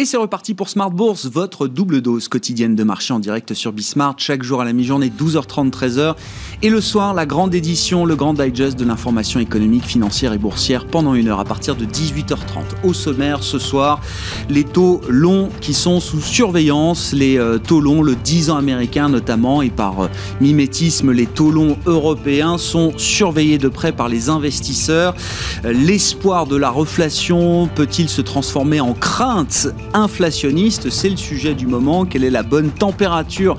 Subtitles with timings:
[0.00, 3.72] Et c'est reparti pour Smart Bourse, votre double dose quotidienne de marché en direct sur
[3.72, 6.14] Bismart, chaque jour à la mi-journée, 12h30, 13h.
[6.62, 10.86] Et le soir, la grande édition, le grand digest de l'information économique, financière et boursière
[10.86, 12.84] pendant une heure à partir de 18h30.
[12.84, 14.00] Au sommaire, ce soir,
[14.48, 19.08] les taux longs qui sont sous surveillance, les euh, taux longs, le 10 ans américain
[19.08, 20.08] notamment, et par euh,
[20.40, 25.16] mimétisme, les taux longs européens sont surveillés de près par les investisseurs.
[25.64, 31.66] Euh, l'espoir de la reflation peut-il se transformer en crainte inflationniste, c'est le sujet du
[31.66, 32.04] moment.
[32.04, 33.56] Quelle est la bonne température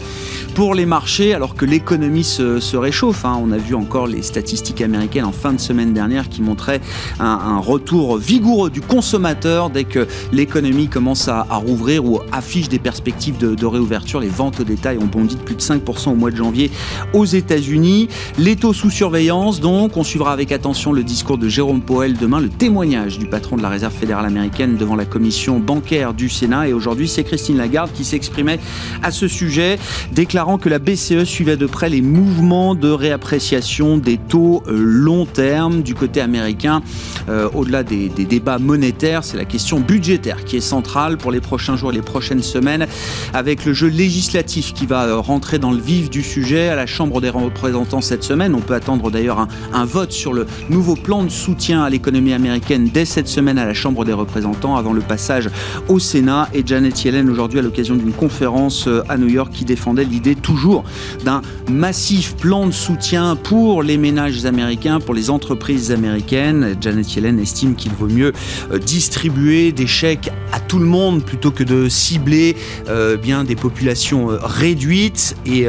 [0.60, 3.40] pour les marchés alors que l'économie se, réchauffe hein?
[3.42, 6.82] On a vu encore les statistiques américaines en fin de semaine dernière qui montraient
[7.22, 13.38] un, retour vigoureux du consommateur dès que l'économie commence à, rouvrir ou affiche des perspectives
[13.38, 14.20] de, réouverture.
[14.20, 16.72] Les ventes au détail ont bondi de plus de 5% au mois de janvier
[17.14, 18.10] aux États-Unis.
[18.38, 22.42] Les taux sous surveillance, donc, on suivra avec attention le discours de Jérôme Powell demain,
[22.42, 26.68] le témoignage du patron de la Réserve fédérale américaine devant la commission bancaire du Sénat.
[26.68, 28.60] Et aujourd'hui, c'est Christine Lagarde qui s'exprimait
[29.02, 29.80] à ce sujet,
[30.12, 35.26] déclarant que la BCE suivait de près les mouvements de réappréciation des taux euh, long
[35.26, 36.82] terme du côté américain.
[37.30, 41.76] Euh, au-delà des, débats monétaires, c'est la question budgétaire qui est centrale pour les prochains
[41.76, 42.88] jours et les prochaines semaines,
[43.34, 46.86] avec le jeu législatif qui va euh, rentrer dans le vif du sujet à la
[46.86, 48.56] Chambre des représentants cette semaine.
[48.56, 52.34] On peut attendre d'ailleurs un, un vote sur le nouveau plan de soutien à l'économie
[52.34, 55.50] américaine dès cette semaine à la Chambre des représentants avant le passage
[55.88, 56.50] au Sénat.
[56.54, 60.84] Et Janet Yellen aujourd'hui à l'occasion d'une conférence à New York qui défendait l'idée toujours
[61.24, 66.76] d'un massif plan de soutien pour les ménages américains, pour les entreprises américaines.
[66.80, 68.34] Janet Yellen estime qu'il vaut mieux
[68.72, 72.56] euh, distribuer des chèques à tout le monde plutôt que de cibler
[72.88, 75.36] euh, bien des populations réduites.
[75.46, 75.68] Et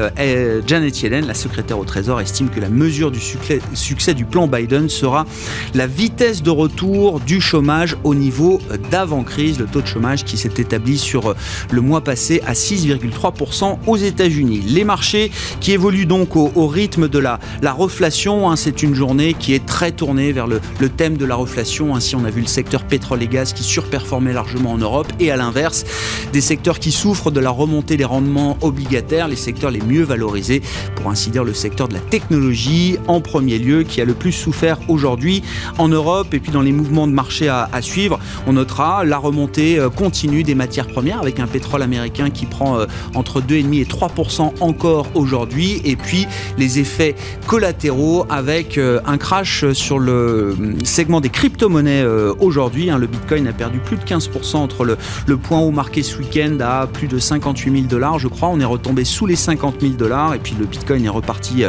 [0.67, 4.89] Janet Yellen, la secrétaire au Trésor, estime que la mesure du succès du plan Biden
[4.89, 5.27] sera
[5.75, 10.53] la vitesse de retour du chômage au niveau d'avant-crise, le taux de chômage qui s'est
[10.59, 11.35] établi sur
[11.71, 14.50] le mois passé à 6,3% aux États-Unis.
[14.59, 15.31] Les marchés
[15.61, 19.65] qui évoluent donc au, rythme de la, la reflation, hein, c'est une journée qui est
[19.65, 21.95] très tournée vers le, thème de la reflation.
[21.95, 25.31] Ainsi, on a vu le secteur pétrole et gaz qui surperformait largement en Europe et
[25.31, 25.85] à l'inverse,
[26.33, 30.63] des secteurs qui souffrent de la remontée des rendements obligataires, les secteurs les mieux valorisés,
[30.97, 34.33] pour ainsi dire le secteur de la technologie en premier lieu, qui a le plus
[34.33, 35.43] souffert aujourd'hui
[35.79, 39.19] en Europe et puis dans les mouvements de marché à, à suivre, on notera la
[39.19, 43.81] remontée euh, continue des matières premières avec un pétrole américain qui prend euh, entre 2,5
[43.81, 44.09] et 3
[44.41, 46.27] encore aujourd'hui et puis
[46.59, 47.15] les effets
[47.47, 52.05] collatéraux avec euh, un crash sur le segment des crypto-monnaies
[52.39, 52.91] aujourd'hui.
[52.91, 52.99] Hein.
[52.99, 54.97] Le Bitcoin a perdu plus de 15% entre le,
[55.27, 58.49] le point haut marqué ce week-end à plus de 58 000 dollars, je crois.
[58.49, 61.65] On est retombé sous les 50 000 dollars et puis le Bitcoin est reparti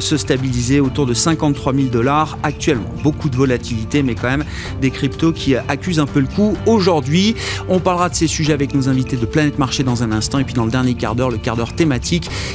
[0.00, 2.90] se stabiliser autour de 53 000 dollars actuellement.
[3.02, 4.44] Beaucoup de volatilité, mais quand même
[4.80, 7.34] des cryptos qui accusent un peu le coup aujourd'hui.
[7.68, 10.38] On parlera de ces sujets avec nos invités de Planète Marché dans un instant.
[10.38, 11.99] Et puis dans le dernier quart d'heure, le quart d'heure thématique,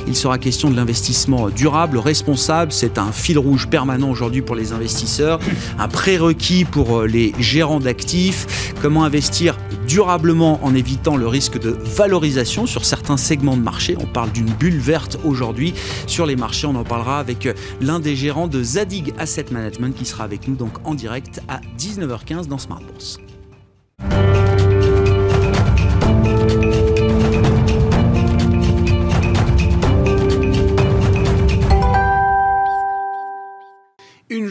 [0.08, 2.72] il sera question de l'investissement durable, responsable.
[2.72, 5.40] C'est un fil rouge permanent aujourd'hui pour les investisseurs,
[5.80, 8.74] un prérequis pour euh, les gérants d'actifs.
[8.82, 9.58] Comment investir
[9.88, 13.96] durablement en évitant le risque de valorisation sur certains segments de marché?
[14.00, 15.74] On parle d'une bulle verte aujourd'hui
[16.08, 16.68] sur les marchés.
[16.68, 17.48] On en parlera avec
[17.82, 22.48] l'un des gérants de Zadig Asset Management qui sera avec nous en direct à 19h15
[22.48, 23.20] dans Smart Bourse.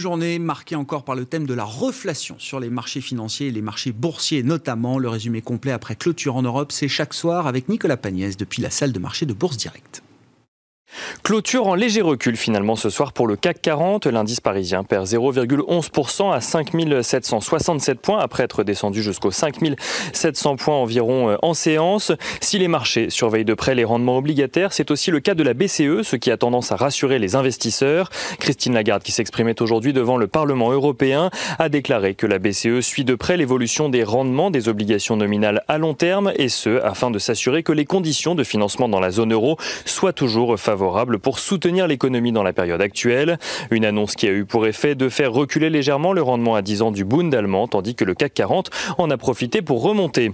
[0.04, 3.62] Journée marquée encore par le thème de la reflation sur les marchés financiers et les
[3.62, 4.98] marchés boursiers notamment.
[4.98, 8.68] Le résumé complet après clôture en Europe, c'est chaque soir avec Nicolas Pagnès depuis la
[8.68, 10.03] salle de marché de Bourse Directe.
[11.22, 14.06] Clôture en léger recul finalement ce soir pour le CAC 40.
[14.06, 21.36] L'indice parisien perd 0,11% à 5767 points après être descendu jusqu'aux 5700 points environ euh,
[21.42, 22.12] en séance.
[22.40, 25.54] Si les marchés surveillent de près les rendements obligataires, c'est aussi le cas de la
[25.54, 28.10] BCE, ce qui a tendance à rassurer les investisseurs.
[28.38, 33.04] Christine Lagarde, qui s'exprimait aujourd'hui devant le Parlement européen, a déclaré que la BCE suit
[33.04, 37.18] de près l'évolution des rendements des obligations nominales à long terme et ce, afin de
[37.18, 40.83] s'assurer que les conditions de financement dans la zone euro soient toujours favorables
[41.22, 43.38] pour soutenir l'économie dans la période actuelle.
[43.70, 46.82] Une annonce qui a eu pour effet de faire reculer légèrement le rendement à 10
[46.82, 50.32] ans du Bund allemand, tandis que le CAC 40 en a profité pour remonter.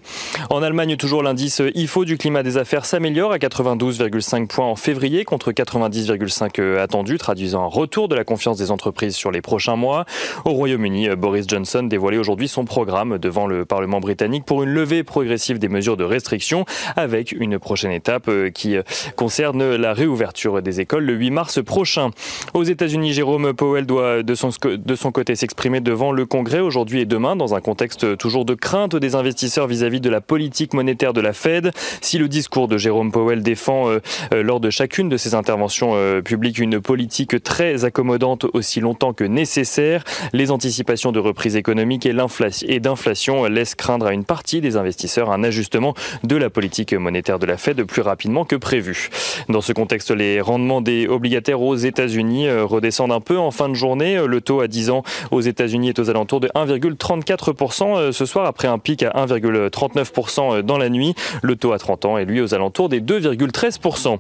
[0.51, 5.25] En Allemagne, toujours l'indice IFO du climat des affaires s'améliore à 92,5 points en février
[5.25, 10.05] contre 90,5 attendu, traduisant un retour de la confiance des entreprises sur les prochains mois.
[10.45, 15.05] Au Royaume-Uni, Boris Johnson dévoilait aujourd'hui son programme devant le Parlement britannique pour une levée
[15.05, 16.65] progressive des mesures de restriction
[16.97, 18.77] avec une prochaine étape qui
[19.17, 22.11] concerne la réouverture réouverture des écoles le 8 mars prochain.
[22.55, 27.01] Aux États-Unis, Jérôme Powell doit de son, de son côté s'exprimer devant le Congrès aujourd'hui
[27.01, 31.13] et demain dans un contexte toujours de crainte des investisseurs vis-à-vis de la politique monétaire
[31.13, 31.73] de la Fed.
[32.01, 34.01] Si le discours de Jérôme Powell défend euh,
[34.33, 39.13] euh, lors de chacune de ses interventions euh, publiques une politique très accommodante aussi longtemps
[39.13, 44.77] que nécessaire, les anticipations de reprise économique et d'inflation laissent craindre à une partie des
[44.77, 45.95] investisseurs un ajustement
[46.25, 49.11] de la politique monétaire de la Fed plus rapidement que prévu.
[49.49, 53.75] Dans ce contexte, les rendements des obligataires aux États-Unis redescendent un peu en fin de
[53.75, 54.21] journée.
[54.27, 58.69] Le taux à 10 ans aux États-Unis est aux alentours de 1,34% ce soir après
[58.69, 61.15] un pic à 1,39% dans la nuit.
[61.43, 64.19] Le taux à 30 ans est lui aux alentours des 2,13%.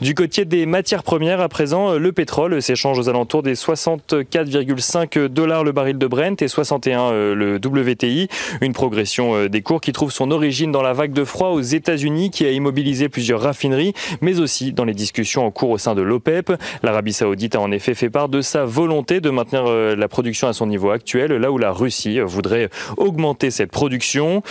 [0.00, 5.64] Du côté des matières premières, à présent, le pétrole s'échange aux alentours des 64,5 dollars
[5.64, 8.28] le baril de Brent et 61 euh, le WTI.
[8.60, 11.60] Une progression euh, des cours qui trouve son origine dans la vague de froid aux
[11.60, 15.94] États-Unis qui a immobilisé plusieurs raffineries, mais aussi dans les discussions en cours au sein
[15.94, 16.52] de l'OPEP.
[16.82, 20.48] L'Arabie Saoudite a en effet fait part de sa volonté de maintenir euh, la production
[20.48, 24.42] à son niveau actuel, là où la Russie voudrait augmenter cette production.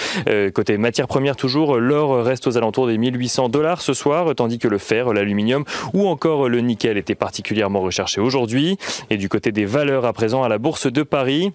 [0.54, 4.68] Côté matières premières toujours, l'or reste aux alentours des 1800 dollars ce soir, tandis que
[4.68, 5.64] le fer, l'aluminium
[5.94, 8.78] ou encore le nickel étaient particulièrement recherchés aujourd'hui.
[9.10, 11.52] Et du côté des valeurs à présent à la Bourse de Paris,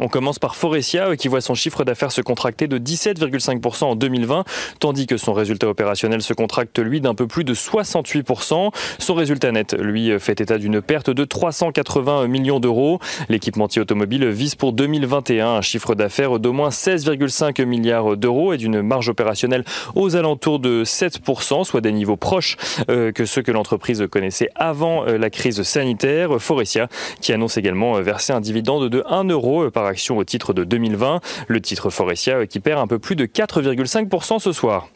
[0.00, 3.96] on commence par Forestia euh, qui voit son chiffre d'affaires se contracter de 17,5% en
[3.96, 4.44] 2020,
[4.80, 8.72] tandis que son résultat opérationnel se contracte lui d'un peu plus de 68%.
[8.98, 12.98] Son résultat net, lui, euh, fait état d'une perte de 380 millions d'euros.
[13.28, 18.82] L'équipementier automobile vise pour 2021 un chiffre d'affaires d'au moins 16,5 milliards d'euros et d'une
[18.82, 19.64] marge opérationnelle
[19.94, 22.56] aux alentours de 7%, soit des niveaux proches
[22.90, 26.40] euh, que ceux que l'entreprise connaissait avant la crise sanitaire.
[26.40, 26.88] Forestia
[27.20, 31.20] qui annonce également verser un dividende de 1 euro par action au titre de 2020.
[31.48, 34.88] Le titre Forestia qui perd un peu plus de 4,5% ce soir.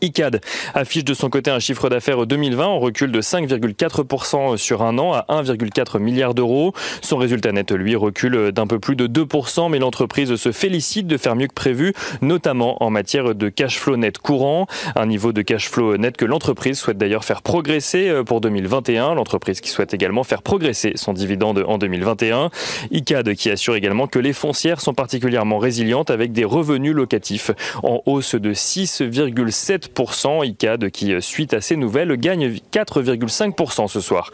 [0.00, 0.40] ICAD
[0.74, 5.12] affiche de son côté un chiffre d'affaires 2020 en recul de 5,4% sur un an
[5.12, 6.72] à 1,4 milliard d'euros.
[7.02, 11.16] Son résultat net, lui, recule d'un peu plus de 2%, mais l'entreprise se félicite de
[11.16, 11.92] faire mieux que prévu,
[12.22, 14.66] notamment en matière de cash flow net courant,
[14.96, 19.14] un niveau de cash flow net que l'entreprise souhaite d'ailleurs faire progresser euh, pour 2021.
[19.14, 22.50] L'entreprise qui souhaite également faire progresser son dividende en 2021.
[22.90, 27.50] ICAD qui assure également que les foncières sont particulièrement résilientes avec des revenus locatifs
[27.82, 30.44] en hausse de 6,7 7%.
[30.44, 34.30] ICAD, qui, euh, suite à ces nouvelles, gagne 4,5% ce soir.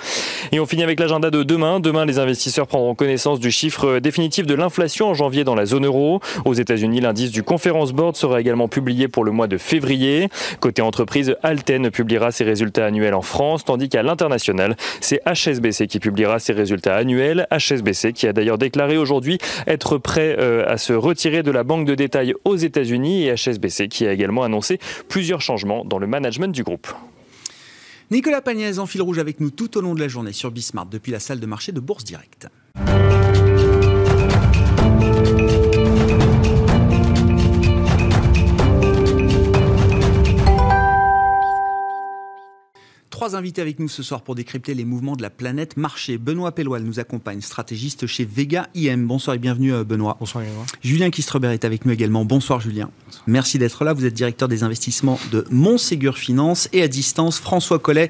[0.52, 1.80] Et on finit avec l'agenda de demain.
[1.80, 5.86] Demain, les investisseurs prendront connaissance du chiffre définitif de l'inflation en janvier dans la zone
[5.86, 6.20] euro.
[6.44, 10.28] Aux États-Unis, l'indice du Conference Board sera également publié pour le mois de février.
[10.60, 15.98] Côté entreprise, Alten publiera ses résultats annuels en France, tandis qu'à l'international, c'est HSBC qui
[15.98, 17.48] publiera ses résultats annuels.
[17.50, 21.86] HSBC qui a d'ailleurs déclaré aujourd'hui être prêt euh, à se retirer de la banque
[21.86, 24.78] de détail aux États-Unis et HSBC qui a également annoncé
[25.08, 26.88] plusieurs changements dans le management du groupe.
[28.10, 30.86] Nicolas Pagnès en fil rouge avec nous tout au long de la journée sur Bismart
[30.86, 32.48] depuis la salle de marché de Bourse Directe.
[43.14, 46.18] Trois invités avec nous ce soir pour décrypter les mouvements de la planète marché.
[46.18, 49.06] Benoît Pelloil nous accompagne, stratégiste chez Vega IM.
[49.06, 50.16] Bonsoir et bienvenue euh, Benoît.
[50.18, 50.66] Bonsoir Benoît.
[50.82, 52.24] Julien Kistreber est avec nous également.
[52.24, 52.90] Bonsoir Julien.
[53.28, 53.92] Merci d'être là.
[53.92, 58.08] Vous êtes directeur des investissements de Montségur Finance et à distance, François Collet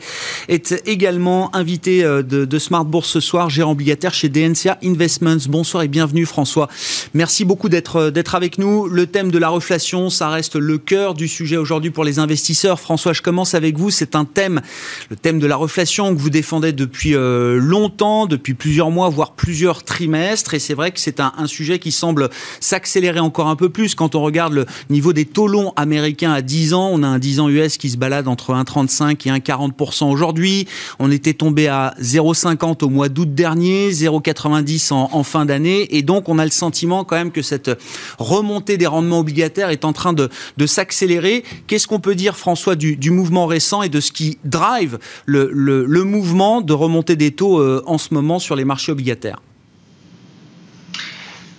[0.48, 5.36] est également invité euh, de, de Smart Bourse ce soir, gérant obligataire chez DNCA Investments.
[5.50, 6.70] Bonsoir et bienvenue François.
[7.12, 8.88] Merci beaucoup d'être euh, d'être avec nous.
[8.88, 12.80] Le thème de la reflation, ça reste le cœur du sujet aujourd'hui pour les investisseurs.
[12.80, 13.90] François, je commence avec vous.
[13.90, 14.62] C'est un thème
[15.10, 19.32] le thème de la reflation que vous défendez depuis euh, longtemps, depuis plusieurs mois, voire
[19.32, 20.54] plusieurs trimestres.
[20.54, 23.94] Et c'est vrai que c'est un, sujet qui semble s'accélérer encore un peu plus.
[23.94, 27.18] Quand on regarde le niveau des taux longs américains à 10 ans, on a un
[27.18, 30.66] 10 ans US qui se balade entre 1,35 et 1,40% aujourd'hui.
[30.98, 35.96] On était tombé à 0,50 au mois d'août dernier, 0,90 en, fin d'année.
[35.96, 37.70] Et donc, on a le sentiment quand même que cette
[38.18, 40.28] remontée des rendements obligataires est en train de,
[40.66, 41.44] s'accélérer.
[41.66, 44.83] Qu'est-ce qu'on peut dire, François, du, du mouvement récent et de ce qui drive
[45.26, 49.40] le, mouvement de remontée des taux euh, en ce moment sur les marchés obligataires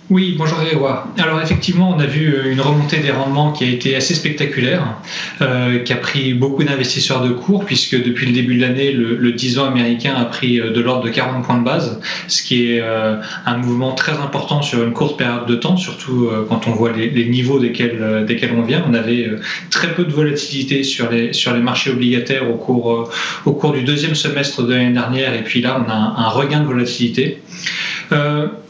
[0.08, 1.08] oui, bonjour Grégoire.
[1.18, 4.98] Alors effectivement, on a vu euh, une remontée des rendements qui a été assez spectaculaire,
[5.40, 9.32] euh, qui a pris beaucoup d'investisseurs de cours, puisque depuis le début de l'année, le,
[9.32, 12.80] 10 ans américain a pris de l'ordre de 40 points de base, ce qui est
[12.80, 17.26] un mouvement très important sur une courte période de temps, surtout quand on voit les,
[17.26, 18.84] niveaux desquels, desquels on vient.
[18.88, 19.28] On avait
[19.70, 23.10] très peu de volatilité sur les, sur les marchés obligataires au cours,
[23.44, 26.60] au cours du deuxième semestre de l'année dernière, et puis là, on a un, regain
[26.60, 27.42] de volatilité.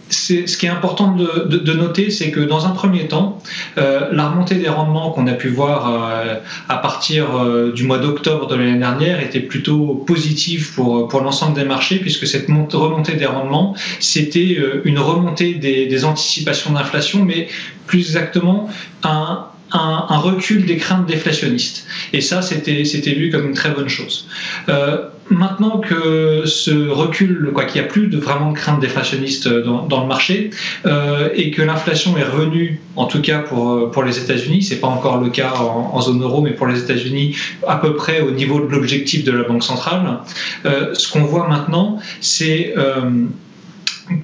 [0.09, 3.41] Ce qui est important de, noter, c'est que dans un premier temps,
[3.79, 6.35] euh, la remontée des rendements qu'on a pu voir euh,
[6.69, 11.55] à partir euh, du mois d'octobre de l'année dernière était plutôt positive pour, pour l'ensemble
[11.55, 17.49] des marchés, puisque cette remontée des rendements, c'était une remontée des, des anticipations d'inflation, mais
[17.87, 18.69] plus exactement
[19.03, 21.87] un, un, recul des craintes déflationnistes.
[22.13, 22.83] Et ça, c'était
[23.15, 24.29] vu comme une très bonne chose.
[24.69, 29.49] Euh, maintenant que ce recul, quoi qu'il n'y a plus de vraiment de craintes déflationnistes
[29.49, 30.51] dans, le marché
[30.87, 34.87] euh, et que l'inflation est revenue, en tout cas pour, pour les États-Unis, c'est pas
[34.87, 38.61] encore le cas en, zone euro, mais pour les États-Unis à peu près au niveau
[38.61, 40.21] de l'objectif de la Banque centrale,
[40.65, 42.75] euh, ce qu'on voit maintenant, c'est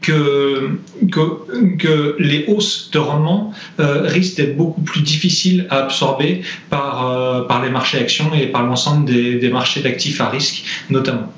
[0.01, 0.79] que,
[2.19, 7.71] les hausses de rendement euh, risquent d'être beaucoup plus difficiles à absorber par, euh, les
[7.71, 11.33] marchés actions et par l'ensemble des marchés d'actifs à risque notamment.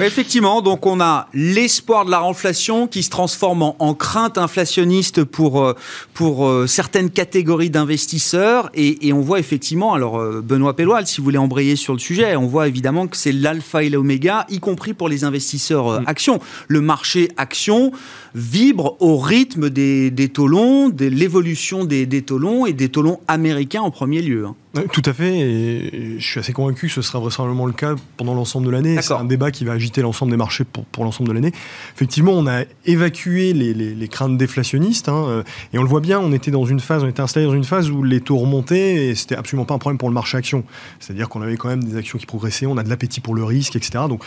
[0.00, 5.62] Effectivement, donc on a l'espoir de la renflation qui se transforme en, crainte inflationniste pour,
[5.62, 5.74] euh,
[6.14, 8.70] pour euh, certaines catégories d'investisseurs.
[8.74, 12.36] Et, on voit effectivement, alors euh, Benoît Pelloal, si vous voulez embrayer sur le sujet,
[12.36, 16.04] on voit évidemment que c'est l'alpha et l'oméga, y compris pour les investisseurs mm.
[16.06, 16.40] actions.
[16.68, 17.92] Le marché action
[18.34, 22.88] vibre au rythme des, des taux longs, de l'évolution des, des taux longs et des
[22.88, 24.46] taux longs américains en premier lieu.
[24.46, 24.54] Hein.
[24.90, 28.34] Tout à fait, et je suis assez convaincu que ce sera vraisemblablement le cas pendant
[28.34, 28.96] l'ensemble de l'année.
[29.02, 31.52] C'est un débat qui va agiter l'ensemble des marchés pour, pour l'ensemble de l'année.
[31.94, 35.42] Effectivement, on a évacué les, les, craintes déflationnistes, hein, euh,
[35.74, 37.64] et on le voit bien, on était dans une phase, on était installé dans une
[37.64, 40.64] phase où les taux remontaient, et c'était absolument pas un problème pour le marché action.
[41.00, 43.44] C'est-à-dire qu'on avait quand même des actions qui progressaient, on a de l'appétit pour le
[43.44, 44.04] risque, etc.
[44.08, 44.22] Donc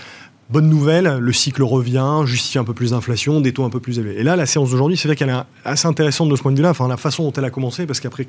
[0.51, 3.97] Bonne nouvelle, le cycle revient, justifie un peu plus d'inflation, des taux un peu plus
[3.97, 4.19] élevés.
[4.19, 6.57] Et là, la séance d'aujourd'hui, c'est vrai qu'elle est assez intéressante de ce point de
[6.57, 8.27] vue-là, enfin la façon dont elle a commencé, parce qu'après,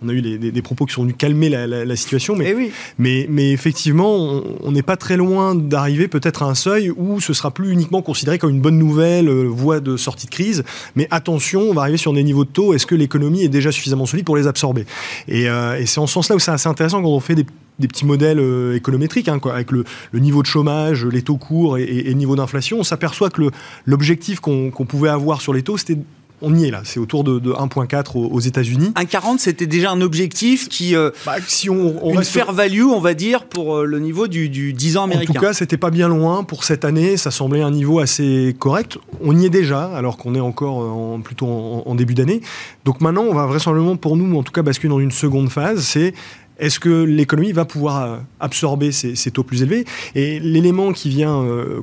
[0.00, 2.36] on a eu des, propos qui sont venus calmer la, situation.
[2.36, 6.88] Mais, eh mais, mais, effectivement, on n'est pas très loin d'arriver peut-être à un seuil
[6.90, 10.30] où ce sera plus uniquement considéré comme une bonne nouvelle, euh, voie de sortie de
[10.30, 10.62] crise.
[10.94, 12.74] Mais attention, on va arriver sur des niveaux de taux.
[12.74, 14.86] Est-ce que l'économie est déjà suffisamment solide pour les absorber?
[15.26, 17.46] Et, euh, et c'est en ce sens-là où c'est assez intéressant quand on fait des
[17.78, 21.55] des petits modèles euh, économétriques, hein, quoi, avec le, niveau de chômage, les taux courts
[21.78, 23.50] et, niveau d'inflation, on s'aperçoit que
[23.84, 25.98] l'objectif qu'on pouvait avoir sur les taux, c'était
[26.42, 28.92] on y est là, c'est autour de, 1,4 aux, États-Unis.
[28.94, 30.94] 1,40, c'était déjà un objectif qui.
[30.94, 34.28] Euh, bah, si on, on une fair value, on va dire, pour euh, le niveau
[34.28, 35.32] du, 10 ans américain.
[35.32, 38.54] En tout cas, c'était pas bien loin pour cette année, ça semblait un niveau assez
[38.58, 38.98] correct.
[39.22, 42.42] On y est déjà, alors qu'on est encore plutôt en, en début d'année.
[42.84, 45.80] Donc maintenant, on va vraisemblablement, pour nous, en tout cas, basculer dans une seconde phase,
[45.80, 46.12] c'est
[46.58, 49.84] est-ce que l'économie va pouvoir euh, absorber ces, taux plus élevés?
[50.14, 51.82] Et l'élément qui vient, euh,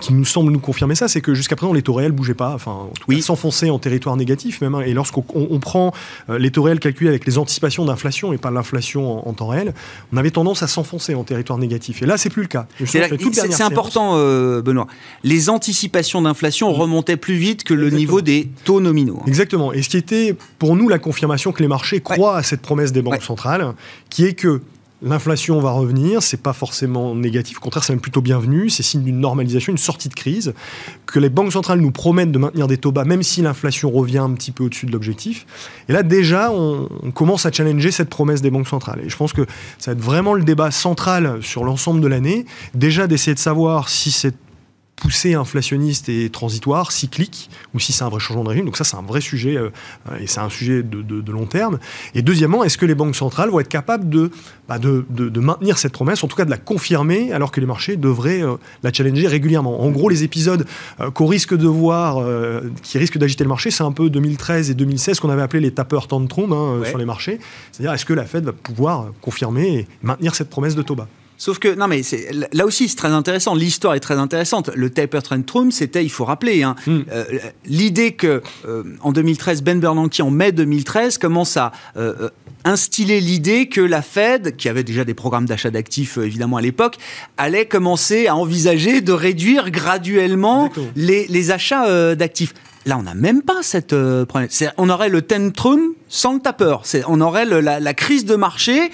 [0.00, 2.54] qui nous semble nous confirmer ça, c'est que jusqu'à présent, les taux réels bougeaient pas,
[2.54, 3.22] enfin, oui.
[3.22, 4.74] s'enfonçaient en territoire négatif même.
[4.74, 4.82] Hein.
[4.82, 5.92] et lorsqu'on prend
[6.28, 9.74] euh, les taux réels calculés avec les anticipations d'inflation et pas l'inflation en, temps réel,
[10.12, 12.02] on avait tendance à s'enfoncer en territoire négatif.
[12.02, 12.66] Et là, c'est plus le cas.
[12.84, 14.16] C'est important,
[14.60, 14.86] Benoît.
[15.24, 19.22] Les anticipations d'inflation remontaient plus vite que le niveau des taux nominaux.
[19.26, 19.72] Exactement.
[19.72, 22.92] Et ce qui était pour nous la confirmation que les marchés croient à cette promesse
[22.92, 23.74] des banques centrales
[24.10, 24.60] qui est que
[25.02, 29.02] L'inflation va revenir, c'est pas forcément négatif, au contraire c'est même plutôt bienvenu, c'est signe
[29.02, 30.52] d'une normalisation, une sortie de crise,
[31.06, 34.18] que les banques centrales nous promettent de maintenir des taux bas même si l'inflation revient
[34.18, 35.46] un petit peu au-dessus de l'objectif.
[35.88, 39.00] Et là déjà on, on, commence à challenger cette promesse des banques centrales.
[39.02, 39.46] Et je pense que
[39.78, 43.88] ça va être vraiment le débat central sur l'ensemble de l'année, déjà d'essayer de savoir
[43.88, 44.36] si cette
[45.00, 48.66] poussée inflationniste et transitoire, cyclique, ou si c'est un vrai changement de régime.
[48.66, 49.70] Donc ça, c'est un vrai sujet, euh,
[50.20, 51.78] et c'est un sujet de, long terme.
[52.14, 54.30] Et deuxièmement, est-ce que les banques centrales vont être capables de,
[54.68, 57.66] bah de, de, maintenir cette promesse, en tout cas de la confirmer, alors que les
[57.66, 59.82] marchés devraient euh, la challenger régulièrement?
[59.82, 60.66] En gros, les épisodes
[61.00, 62.24] euh, qu'on risque de voir,
[62.82, 65.72] qui risquent d'agiter le marché, c'est un peu 2013 et 2016, qu'on avait appelé les
[65.72, 67.40] tapeurs tantrum hein, sur les marchés.
[67.72, 71.08] C'est-à-dire, est-ce que la Fed va pouvoir confirmer et maintenir cette promesse de taux bas?
[71.40, 72.02] Sauf que, non, mais
[72.52, 73.54] là aussi, c'est très intéressant.
[73.54, 74.68] L'histoire est très intéressante.
[74.74, 77.00] Le taper tantrum, c'était, il faut rappeler, hein, hmm.
[77.10, 77.24] euh,
[77.64, 82.28] l'idée que euh, en 2013, Ben Bernanke, en mai 2013, commence à euh,
[82.64, 86.98] instiller l'idée que la Fed, qui avait déjà des programmes d'achat d'actifs évidemment à l'époque,
[87.38, 92.52] allait commencer à envisager de réduire graduellement les, achats d'actifs.
[92.84, 93.94] Là, on n'a même pas cette
[94.26, 94.50] problème.
[94.76, 96.82] On aurait le tantrum sans le tapeur.
[97.08, 98.90] On aurait la, la, crise de marché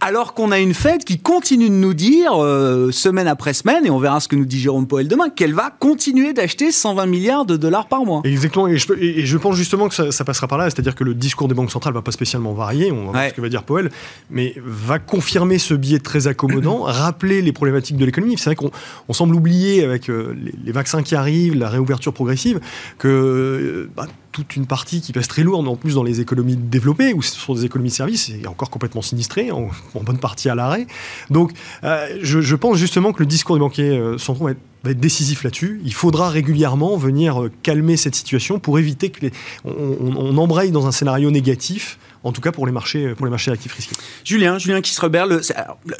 [0.00, 3.90] alors qu'on a une Fed qui continue de nous dire, euh, semaine après semaine, et
[3.90, 7.46] on verra ce que nous dit Jérôme Powell demain, qu'elle va continuer d'acheter 120 milliards
[7.46, 8.22] de dollars par mois.
[8.24, 11.54] Exactement, et je, pense justement que ça, passera par là, c'est-à-dire que le discours des
[11.54, 13.90] banques centrales va pas spécialement varier, on va voir ce que va dire Powell,
[14.30, 18.36] mais va confirmer ce biais très accommodant, rappeler les problématiques de l'économie.
[18.38, 22.60] C'est vrai qu'on semble oublier avec euh, les, vaccins qui arrivent, la réouverture progressive,
[22.98, 24.06] que euh, bah,
[24.38, 27.34] toute une partie qui pèse très lourde en plus dans les économies développées, où ce
[27.34, 29.70] sont des économies de services, et encore complètement sinistrées, en,
[30.02, 30.86] bonne partie à l'arrêt.
[31.28, 31.50] Donc
[31.82, 34.58] euh, je, pense justement que le discours des banquiers euh, centraux va être,
[35.00, 35.80] décisif là-dessus.
[35.84, 39.26] Il faudra régulièrement venir calmer cette situation pour éviter que
[39.66, 43.72] embraye dans un scénario négatif en tout cas pour les marchés, pour les marchés actifs
[43.72, 43.96] risqués.
[44.24, 45.40] Julien, Julien se le,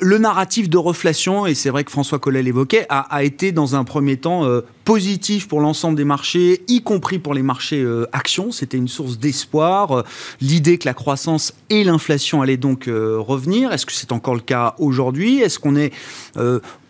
[0.01, 3.85] le narratif de reflation, et c'est vrai que François Collet l'évoquait, a, été dans un
[3.85, 8.53] premier temps euh, positif pour l'ensemble des marchés, y compris pour les marchés euh, actions.
[8.53, 9.93] C'était une source d'espoir.
[9.93, 10.03] Euh,
[10.41, 13.73] l'idée que la croissance et l'inflation allaient donc revenir.
[13.73, 15.41] Est-ce que c'est encore le cas aujourd'hui?
[15.41, 15.93] Est-ce qu'on est,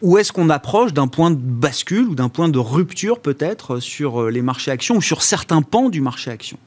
[0.03, 4.31] ou est-ce qu'on approche d'un point de bascule ou d'un point de rupture peut-être sur
[4.31, 6.59] les marchés actions ou sur certains pans du marché actions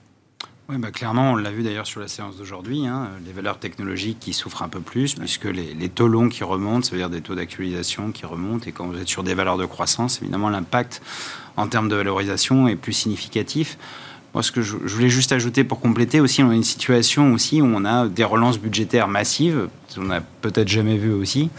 [0.71, 4.19] oui, bah, clairement, on l'a vu d'ailleurs sur la séance d'aujourd'hui, hein, les valeurs technologiques
[4.19, 7.09] qui souffrent un peu plus, puisque les, les, taux longs qui remontent, ça veut dire
[7.09, 10.49] des taux d'actualisation qui remontent, et quand vous êtes sur des valeurs de croissance, évidemment,
[10.49, 11.01] l'impact
[11.57, 13.77] en termes de valorisation est plus significatif.
[14.33, 17.61] Moi, ce que je, voulais juste ajouter pour compléter aussi, on a une situation aussi
[17.61, 19.67] où on a des relances budgétaires massives,
[19.97, 21.49] on n'a peut-être jamais vu aussi.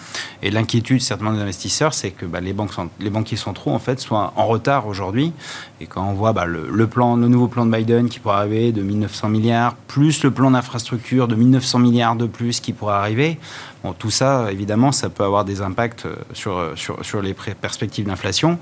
[0.43, 4.01] Et l'inquiétude certainement des investisseurs, c'est que bah, les, banques les banquiers centraux en fait
[4.01, 5.33] soient en retard aujourd'hui.
[5.81, 8.73] Et quand on voit bah, le, plan, le nouveau plan de Biden qui pourrait arriver
[8.73, 13.39] de 1900 milliards, plus le plan d'infrastructure de 1900 milliards de plus qui pourrait arriver,
[13.83, 18.07] Bon, tout ça, évidemment, ça peut avoir des impacts euh, sur, euh, sur, les perspectives
[18.07, 18.53] d'inflation.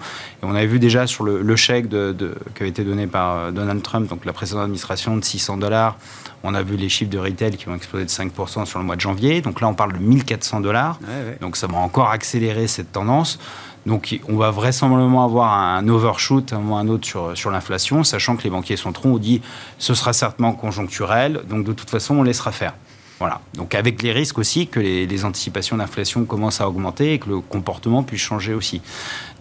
[0.43, 3.83] Et on avait vu déjà sur le, chèque qui avait été donné par euh, Donald
[3.83, 5.99] Trump, donc la précédente administration, de 600 dollars.
[6.43, 8.97] On a vu les chiffres de retail qui vont exploser de 5% sur le mois
[8.97, 9.43] de janvier.
[9.43, 10.99] Donc là, on parle de 1400 dollars.
[11.41, 13.39] Donc ça va encore accélérer cette tendance.
[13.87, 18.37] Donc on va vraisemblablement avoir un overshoot, un moment un autre sur, sur l'inflation, sachant
[18.37, 19.41] que les banquiers centraux ont dit
[19.79, 22.75] ce sera certainement conjoncturel, donc de toute façon on laissera faire.
[23.21, 23.43] Voilà.
[23.53, 27.41] Donc avec les risques aussi que les, anticipations d'inflation commencent à augmenter et que le
[27.41, 28.81] comportement puisse changer aussi.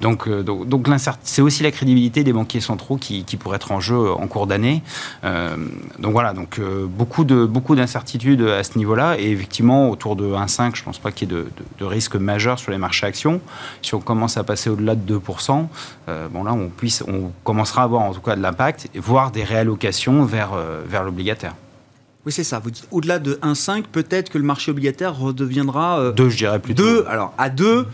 [0.01, 0.43] Donc, euh,
[1.23, 4.83] c'est aussi la crédibilité des banquiers centraux qui, pourrait être en jeu en cours d'année.
[5.23, 5.55] Euh,
[5.97, 10.25] donc voilà, donc euh, beaucoup de beaucoup d'incertitudes à ce niveau-là et effectivement autour de
[10.25, 11.43] 1,5, je pense pas qu'il y ait
[11.79, 13.39] de, risque majeur sur les marchés actions.
[13.81, 15.67] Si on commence à passer au-delà de 2%,
[16.31, 20.51] bon là on commencera à avoir en tout cas de l'impact, voire des réallocations vers
[20.85, 21.53] vers l'obligataire.
[22.25, 22.59] Oui, c'est ça.
[22.59, 26.11] Vous dites au-delà de 1,5, peut-être que le marché obligataire redeviendra.
[26.11, 26.83] 2, euh, je dirais plutôt.
[26.83, 27.87] 2, alors à 2,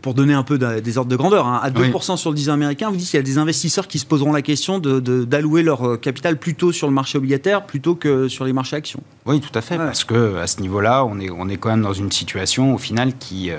[0.00, 2.90] pour donner un peu des ordres de grandeur, hein, à 2% sur le 10 américain,
[2.90, 5.86] vous dites qu'il y a des investisseurs qui se poseront la question d'allouer de, leur
[5.86, 9.02] euh, capital plutôt sur le marché obligataire plutôt que sur les marchés actions.
[9.26, 11.82] Oui, tout à fait, parce que à ce niveau-là, on est, on est quand même
[11.82, 13.50] dans une situation au final qui.
[13.50, 13.58] Euh,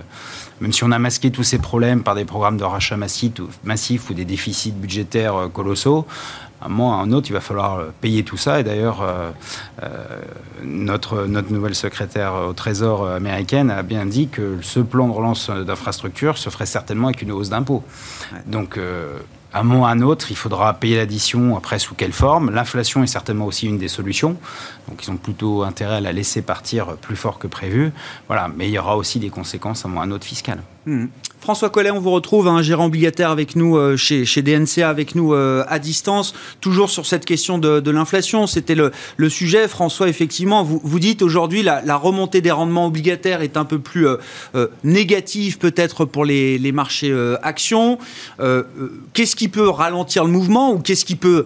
[0.61, 3.33] même si on a masqué tous ces problèmes par des programmes de rachat massif,
[3.65, 6.05] massif ou des déficits budgétaires colossaux,
[6.65, 8.59] un moment à un autre, il va falloir euh, payer tout ça.
[8.59, 9.31] Et d'ailleurs, euh,
[9.83, 9.87] euh,
[10.63, 15.49] notre, notre nouvelle secrétaire au Trésor américaine a bien dit que ce plan de relance
[15.49, 17.83] d'infrastructure se ferait certainement avec une hausse d'impôts.
[18.45, 18.79] Donc,
[19.53, 22.49] à un moment à un autre, il faudra payer l'addition, après sous quelle forme.
[22.49, 24.37] L'inflation est certainement aussi une des solutions.
[24.87, 27.91] Donc ils ont plutôt intérêt à la laisser partir plus fort que prévu.
[28.27, 30.59] Voilà, mais il y aura aussi des conséquences à un autre fiscal.
[30.85, 31.05] Hmm.
[31.39, 35.13] François Collet, on vous retrouve, un gérant obligataire avec nous euh, chez, chez DNCA, avec
[35.13, 38.47] nous euh, à distance, toujours sur cette question de, l'inflation.
[38.47, 40.63] C'était le, sujet, François, effectivement.
[40.63, 44.67] Vous, vous dites aujourd'hui la, la remontée des rendements obligataires est un peu plus euh,
[44.85, 47.97] négative peut-être pour les, les marchés actions.
[49.13, 51.45] qu'est-ce qui peut ralentir le mouvement ou qu'est-ce qui peut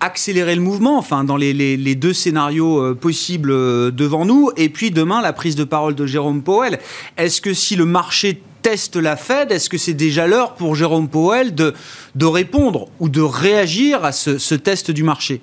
[0.00, 0.98] accélérer le mouvement?
[0.98, 3.50] Enfin, dans les deux scénarios possibles
[3.94, 4.50] devant nous.
[4.56, 6.78] Et puis demain, la prise de parole de Jérôme Powell.
[7.16, 11.08] Est-ce que si le marché teste la Fed, est-ce que c'est déjà l'heure pour Jérôme
[11.08, 11.74] Powell de,
[12.14, 15.40] de répondre ou de réagir à ce test du marché?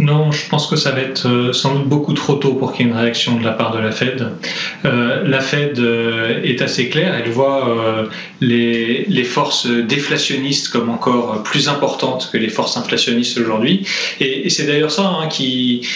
[0.00, 2.86] Non, je pense que ça va être euh, sans doute beaucoup trop tôt pour qu'il
[2.86, 4.28] y ait une réaction de la part de la Fed.
[4.86, 8.08] Euh, la Fed euh, est assez claire, elle voit
[8.40, 13.86] les, forces déflationnistes comme encore plus importantes que les forces inflationnistes aujourd'hui.
[14.20, 15.86] Et, c'est d'ailleurs ça hein, qui,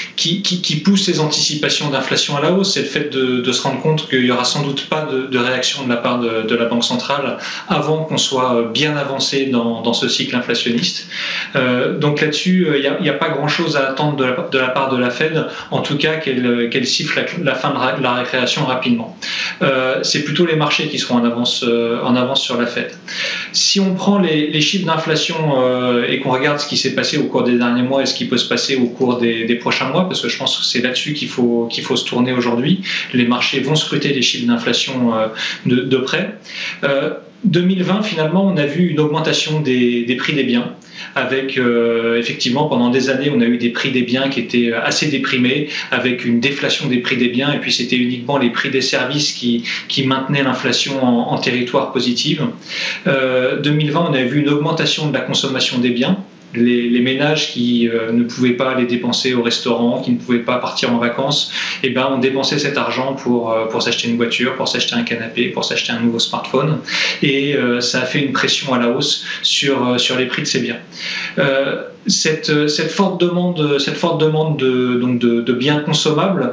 [0.85, 4.23] pousse les anticipations d'inflation à la hausse, c'est le fait de, se rendre compte qu'il
[4.23, 7.39] n'y aura sans doute pas de, réaction de la part de, la Banque centrale
[7.69, 11.09] avant qu'on soit bien avancé dans, ce cycle inflationniste.
[11.99, 15.11] donc là-dessus, il n'y a, pas grand-chose à de la, de la, part de la
[15.11, 19.17] Fed, en tout cas qu'elle siffle la, fin de la récréation rapidement.
[19.63, 22.91] Euh, c'est plutôt les marchés qui seront en avance, euh, en avance sur la Fed.
[23.53, 27.25] Si on prend les, chiffres d'inflation euh, et qu'on regarde ce qui s'est passé au
[27.25, 30.09] cours des derniers mois et ce qui peut se passer au cours des, prochains mois,
[30.09, 33.27] parce que je pense que c'est là-dessus qu'il faut, qu'il faut se tourner aujourd'hui, les
[33.27, 35.13] marchés vont scruter les chiffres d'inflation
[35.65, 36.39] de, près.
[37.45, 40.75] 2020, finalement, on a vu une augmentation des, prix des biens
[41.17, 44.73] avec euh, effectivement pendant des années on a eu des prix des biens qui étaient
[44.73, 48.71] assez déprimés avec une déflation des prix des biens et puis c'était uniquement les prix
[48.71, 49.65] des services qui,
[50.07, 52.47] maintenaient l'inflation en, territoire positive.
[53.07, 56.17] Euh, 2020 on a vu une augmentation de la consommation des biens
[56.55, 60.93] les, ménages qui ne pouvaient pas aller dépenser au restaurant, qui ne pouvaient pas partir
[60.93, 64.95] en vacances, eh ben, on dépensait cet argent pour, pour s'acheter une voiture, pour s'acheter
[64.95, 66.79] un canapé, pour s'acheter un nouveau smartphone.
[67.23, 70.61] Et ça a fait une pression à la hausse sur, sur les prix de ces
[70.61, 70.79] biens.
[72.07, 76.53] Cette, cette, forte demande, cette forte demande de, donc de, de biens consommables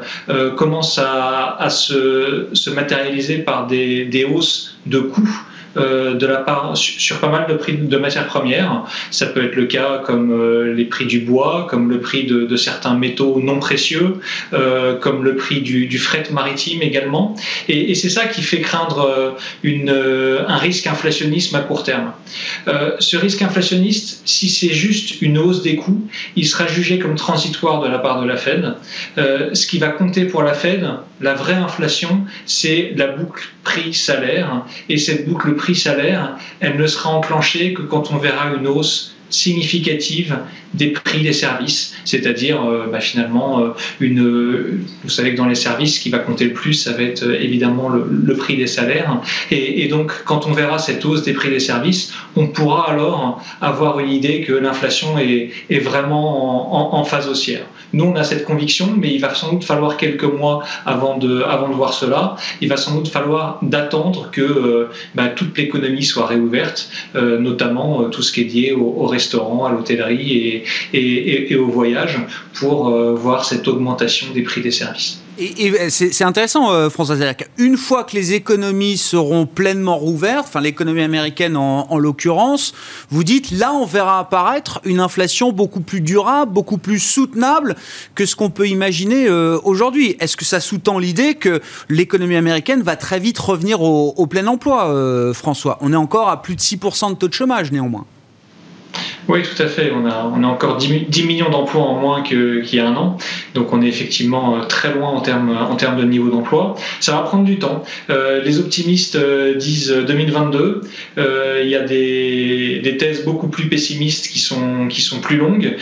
[0.56, 5.42] commence à, à se, se, matérialiser par des, des hausses de coûts
[5.78, 8.84] euh, de la part sur pas mal de prix de matières premières.
[9.10, 12.56] Ça peut être le cas comme euh, les prix du bois, comme le prix de,
[12.58, 14.18] certains métaux non précieux,
[14.54, 17.36] euh, comme le prix du, fret maritime également.
[17.70, 22.12] Et, c'est ça qui fait craindre une, un risque inflationniste à court terme.
[23.00, 27.82] ce risque inflationniste, si c'est juste une hausse des coûts, il sera jugé comme transitoire
[27.82, 28.74] de la part de la Fed.
[29.18, 30.90] ce qui va compter pour la Fed,
[31.22, 34.66] la vraie inflation, c'est la boucle prix-salaire.
[34.90, 40.38] Et cette boucle prix-salaire, elle ne sera enclenchée que quand on verra une hausse significative
[40.74, 44.84] des prix des services, c'est-à-dire euh, bah, finalement euh, une.
[45.04, 47.24] Vous savez que dans les services, ce qui va compter le plus, ça va être
[47.24, 49.22] euh, évidemment le, prix des salaires.
[49.52, 54.00] Et, donc, quand on verra cette hausse des prix des services, on pourra alors avoir
[54.00, 57.66] une idée que l'inflation est, vraiment en, phase haussière.
[57.94, 61.42] Nous, on a cette conviction, mais il va sans doute falloir quelques mois avant de,
[61.42, 62.38] avant de voir cela.
[62.62, 68.32] Il va sans doute falloir d'attendre que bah, toute l'économie soit réouverte, notamment tout ce
[68.32, 72.18] qui est lié au, au restaurant, à l'hôtellerie et, au voyage
[72.54, 75.22] pour euh, voir cette augmentation des prix des services.
[75.38, 77.50] Et, c'est intéressant, euh, François Zerk.
[77.58, 82.74] Une fois que les économies seront pleinement rouvertes, enfin l'économie américaine en, l'occurrence,
[83.10, 87.76] vous dites là, on verra apparaître une inflation beaucoup plus durable, beaucoup plus soutenable
[88.16, 90.16] que ce qu'on peut imaginer euh, aujourd'hui.
[90.20, 95.34] Est-ce que ça sous-tend l'idée que l'économie américaine va très vite revenir au plein emploi,
[95.34, 95.78] François?
[95.82, 98.06] On est encore à plus de 6% de taux de chômage néanmoins.
[99.32, 99.94] Oui, tout à fait.
[99.96, 103.18] On a, on a encore 10, millions d'emplois en moins qu'il y a un an.
[103.54, 106.76] Donc on est effectivement euh, très loin en termes, en termes de niveau d'emploi.
[107.00, 107.82] Ça va prendre du temps.
[108.10, 110.82] Euh, les optimistes euh, disent 2022.
[111.16, 115.78] il y a des, des, thèses beaucoup plus pessimistes qui sont, qui sont plus longues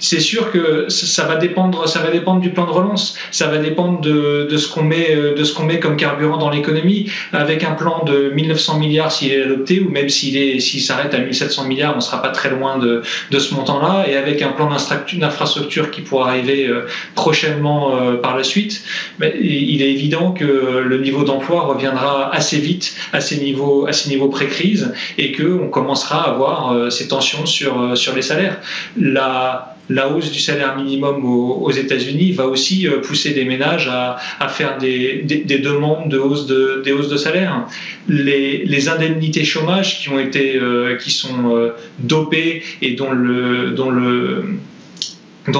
[0.00, 3.16] c'est sûr que ça va dépendre, ça va dépendre du plan de relance.
[3.30, 6.50] Ça va dépendre de, ce qu'on met, euh, de ce qu'on met comme carburant dans
[6.50, 7.10] l'économie.
[7.32, 11.12] Avec un plan de 1900 milliards s'il est adopté, ou même s'il est, s'il s'arrête
[11.14, 13.02] à 1700 milliards, on sera pas très loin de,
[13.38, 14.06] ce montant-là.
[14.08, 18.82] Et avec un plan d'infrastructure qui pourra arriver euh, prochainement euh, par la suite,
[19.18, 23.92] mais il est évident que le niveau d'emploi reviendra assez vite à ces niveaux, à
[23.92, 28.58] ces niveaux pré-crise, et que on commencera à avoir ces tensions sur sur les salaires.
[28.98, 34.48] La la hausse du salaire minimum aux, États-Unis va aussi euh, pousser des ménages à,
[34.48, 37.66] faire des, demandes de hausse de, hausses de salaire.
[38.08, 43.12] Les, indemnités chômage qui ont été, euh, qui sont euh, dopées et dont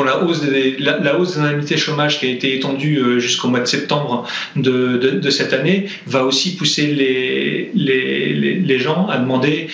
[0.05, 3.67] la hausse, des, la, hausse des indemnités chômage qui a été étendue jusqu'au mois de
[3.67, 9.69] septembre de, cette année va aussi pousser les, gens à demander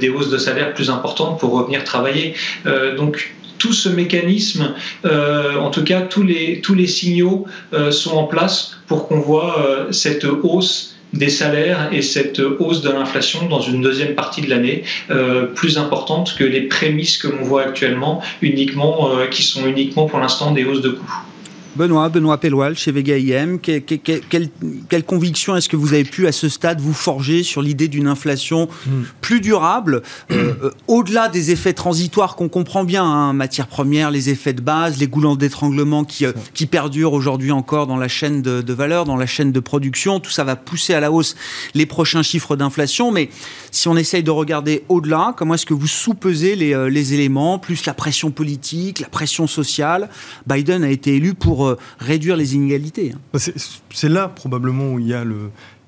[0.00, 2.34] des hausses de salaire plus importantes pour revenir travailler.
[2.96, 3.32] donc
[3.62, 8.24] tout ce mécanisme, euh, en tout cas tous les, tous les signaux euh, sont en
[8.24, 13.60] place pour qu'on voit euh, cette hausse des salaires et cette hausse de l'inflation dans
[13.60, 14.82] une deuxième partie de l'année
[15.54, 20.52] plus importante que les prémices que l'on voit actuellement, uniquement, qui sont uniquement pour l'instant
[20.52, 21.22] des hausses de coûts.
[21.74, 26.50] Benoît, Benoît Pelloual, chez Vega IM, quelle, conviction est-ce que vous avez pu à ce
[26.50, 29.02] stade vous forger sur l'idée d'une inflation hmm.
[29.22, 34.28] plus durable, euh, euh, au-delà des effets transitoires qu'on comprend bien, hein, matières premières, les
[34.28, 38.42] effets de base, les goulants d'étranglement qui, euh, qui perdurent aujourd'hui encore dans la chaîne
[38.42, 41.36] de, de, valeur, dans la chaîne de production, tout ça va pousser à la hausse
[41.74, 43.30] les prochains chiffres d'inflation, mais
[43.70, 47.86] si on essaye de regarder au-delà, comment est-ce que vous sous-pesez les, les éléments, plus
[47.86, 50.10] la pression politique, la pression sociale?
[50.46, 53.12] Biden a été élu pour euh, réduire les inégalités.
[53.14, 53.38] Hein.
[53.90, 55.24] C'est là probablement où il y a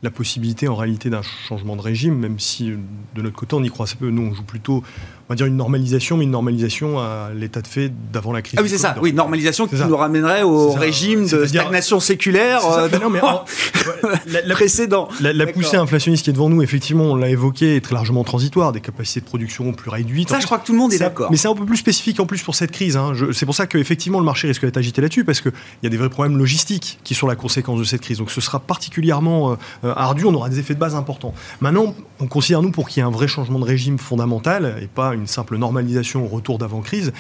[0.03, 2.77] la possibilité en réalité d'un changement de régime, même si euh,
[3.15, 4.11] de notre côté on y croit assez peu.
[4.11, 4.83] Nous on joue plutôt
[5.29, 8.57] on va dire une normalisation, mais une normalisation à l'état de fait d'avant la crise.
[8.59, 8.95] Ah oui, c'est ça.
[9.01, 13.21] Oui, normalisation qui nous ramènerait au régime de stagnation séculaire euh, non, mais
[14.47, 15.09] la, précédent.
[15.21, 18.73] La, poussée inflationniste qui est devant nous, effectivement, on l'a évoqué, est très largement transitoire,
[18.73, 20.29] des capacités de production plus réduites.
[20.29, 21.31] Ça, je crois que tout le monde est d'accord.
[21.31, 22.97] Mais c'est un peu plus spécifique en plus pour cette crise.
[22.97, 23.13] Hein.
[23.33, 25.97] C'est pour ça qu'effectivement, le marché risque d'être agité là-dessus, parce qu'il y a des
[25.97, 28.19] vrais problèmes logistiques qui sont la conséquence de cette crise.
[28.19, 31.35] Donc ce sera particulièrement euh, ardu, on aura des effets de base importants.
[31.61, 34.87] Maintenant, on considère, nous, pour qu'il y ait un vrai changement de régime fondamental et
[34.87, 37.13] pas une simple normalisation au retour d'avant-crise,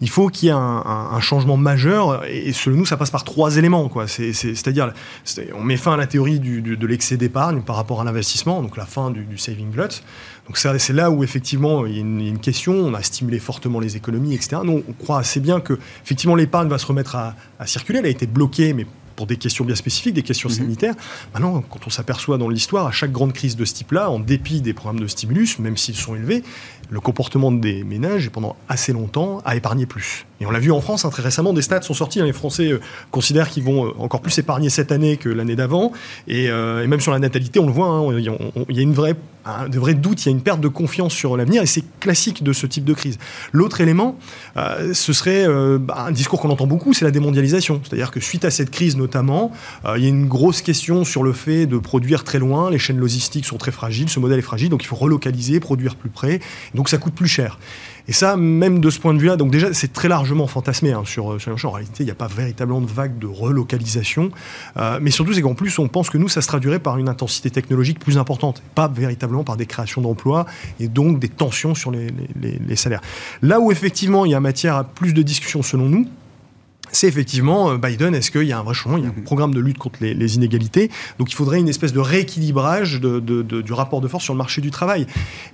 [0.00, 2.24] il faut qu'il y ait un, changement majeur.
[2.26, 3.90] Et selon nous, ça passe par trois éléments.
[4.06, 4.92] C'est-à-dire,
[5.54, 8.86] on met fin à la théorie de l'excès d'épargne par rapport à l'investissement, donc la
[8.86, 10.02] fin du, saving glut.
[10.46, 13.96] Donc c'est là où effectivement il y, a une, question, on a stimulé fortement les
[13.96, 14.62] économies, etc.
[14.64, 18.00] Nous, on croit assez bien que effectivement l'épargne va se remettre à, à circuler.
[18.00, 18.86] Elle a été bloquée, mais
[19.20, 20.54] pour des questions bien spécifiques, des questions mhm.
[20.54, 20.94] sanitaires.
[21.34, 24.62] Maintenant, quand on s'aperçoit dans l'histoire, à chaque grande crise de ce type-là, en dépit
[24.62, 26.42] des programmes de stimulus, même s'ils sont élevés,
[26.90, 30.26] le comportement des ménages, pendant assez longtemps, a épargné plus.
[30.40, 32.20] Et on l'a vu en France, hein, très récemment, des stats sont sortis.
[32.20, 35.54] Hein, les Français euh, considèrent qu'ils vont euh, encore plus épargner cette année que l'année
[35.54, 35.92] d'avant.
[36.28, 39.16] Et, euh, même sur la natalité, on le voit, hein, il y a une vraie,
[39.68, 41.62] de vrais doutes, il y a une perte de confiance sur l'avenir.
[41.62, 43.18] Et c'est classique de ce type de crise.
[43.52, 44.18] L'autre élément,
[44.56, 45.46] ce serait
[45.78, 47.80] bah, un discours qu'on entend beaucoup, c'est la démondialisation.
[47.82, 49.52] C'est-à-dire que suite à cette crise notamment,
[49.96, 52.70] il y a une grosse question sur le fait de produire très loin.
[52.70, 55.96] Les chaînes logistiques sont très fragiles, ce modèle est fragile, donc il faut relocaliser, produire
[55.96, 56.40] plus près.
[56.88, 57.58] Ça coûte plus cher.
[58.08, 61.02] Et ça, même de ce point de vue-là, donc déjà, c'est très largement fantasmé hein,
[61.04, 64.30] sur, sur En réalité, il n'y a pas véritablement de vague de relocalisation.
[64.76, 67.08] Euh, mais surtout, c'est qu'en plus, on pense que nous, ça se traduirait par une
[67.08, 70.46] intensité technologique plus importante, pas véritablement par des créations d'emplois
[70.80, 72.08] et donc des tensions sur les,
[72.40, 73.02] les salaires.
[73.42, 76.08] Là où effectivement, il y a matière à plus de discussions selon nous,
[76.92, 79.14] c'est effectivement euh, Biden, est-ce qu'il y a un vrai changement Il y a un
[79.14, 79.24] mhm.
[79.24, 80.90] programme de lutte contre les, inégalités.
[81.18, 84.70] Donc il faudrait une espèce de rééquilibrage du rapport de force sur le marché du
[84.70, 85.06] travail.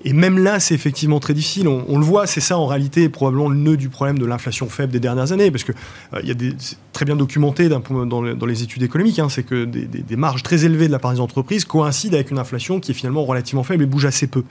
[0.04, 1.68] Et même là, c'est effectivement très difficile.
[1.68, 4.92] On, le voit, c'est ça en réalité probablement le nœud du problème de l'inflation faible
[4.92, 5.50] des dernières années.
[5.50, 6.52] Parce que euh, il y a des,
[6.92, 10.86] très bien documenté dans, dans, les études économiques, hein, c'est que des, marges très élevées
[10.86, 13.86] de la part des entreprises coïncident avec une inflation qui est finalement relativement faible et
[13.86, 14.44] bouge assez peu.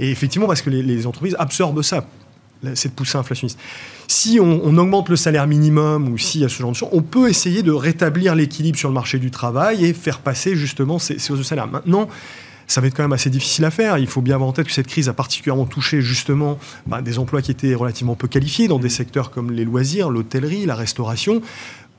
[0.00, 2.04] Et effectivement, parce que les, les entreprises absorbent ça
[2.74, 3.58] cette poussée inflationniste.
[4.10, 7.02] Si on, augmente le salaire minimum ou s'il y a ce genre de choses, on
[7.02, 11.16] peut essayer de rétablir l'équilibre sur le marché du travail et faire passer justement ces,
[11.30, 11.66] hausses de salaire.
[11.66, 12.08] Maintenant,
[12.66, 13.98] ça va être quand même assez difficile à faire.
[13.98, 17.18] Il faut bien avoir en tête que cette crise a particulièrement touché justement bah, des
[17.18, 21.42] emplois qui étaient relativement peu qualifiés dans des secteurs comme les loisirs, l'hôtellerie, la restauration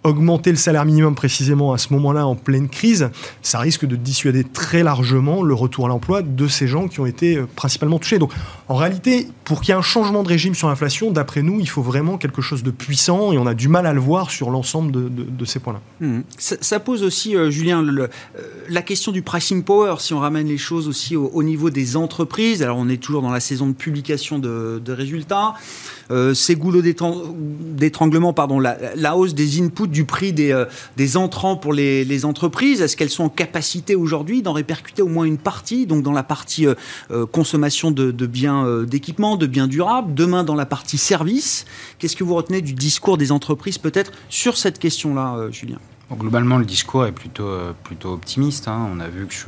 [0.03, 3.09] augmenter le salaire minimum précisément à ce moment-là en pleine crise,
[3.41, 7.05] ça risque de dissuader très largement le retour à l'emploi de ces gens qui ont
[7.05, 8.17] été euh, principalement touchés.
[8.17, 8.31] Donc
[8.69, 11.67] en réalité, pour qu'il y ait un changement de régime sur l'inflation, d'après nous, il
[11.67, 14.51] faut vraiment quelque chose de puissant et on a du mal à le voir sur
[14.51, 15.81] l'ensemble de, ces points-là.
[15.99, 16.21] Mmh.
[16.37, 18.07] Ça, pose aussi, euh, Julien, euh,
[18.69, 22.61] la question du pricing power, si on ramène les choses aussi au, niveau des entreprises.
[22.61, 25.53] Alors on est toujours dans la saison de publication de, résultats.
[26.33, 30.65] ces goulots d'étranglement, pardon, la hausse des inputs du prix des, euh,
[31.15, 32.81] entrants pour les, entreprises?
[32.81, 36.23] Est-ce qu'elles sont en capacité aujourd'hui d'en répercuter au moins une partie, donc dans la
[36.23, 36.75] partie euh,
[37.11, 41.65] euh, consommation de, biens d'équipement, de biens durables, demain dans la partie service?
[41.97, 45.77] Qu'est-ce que vous retenez du discours des entreprises peut-être sur cette question-là, Julien?
[46.11, 47.49] Globalement, le discours est plutôt,
[47.83, 48.67] plutôt optimiste.
[48.67, 48.89] Hein.
[48.93, 49.39] On a vu que, je,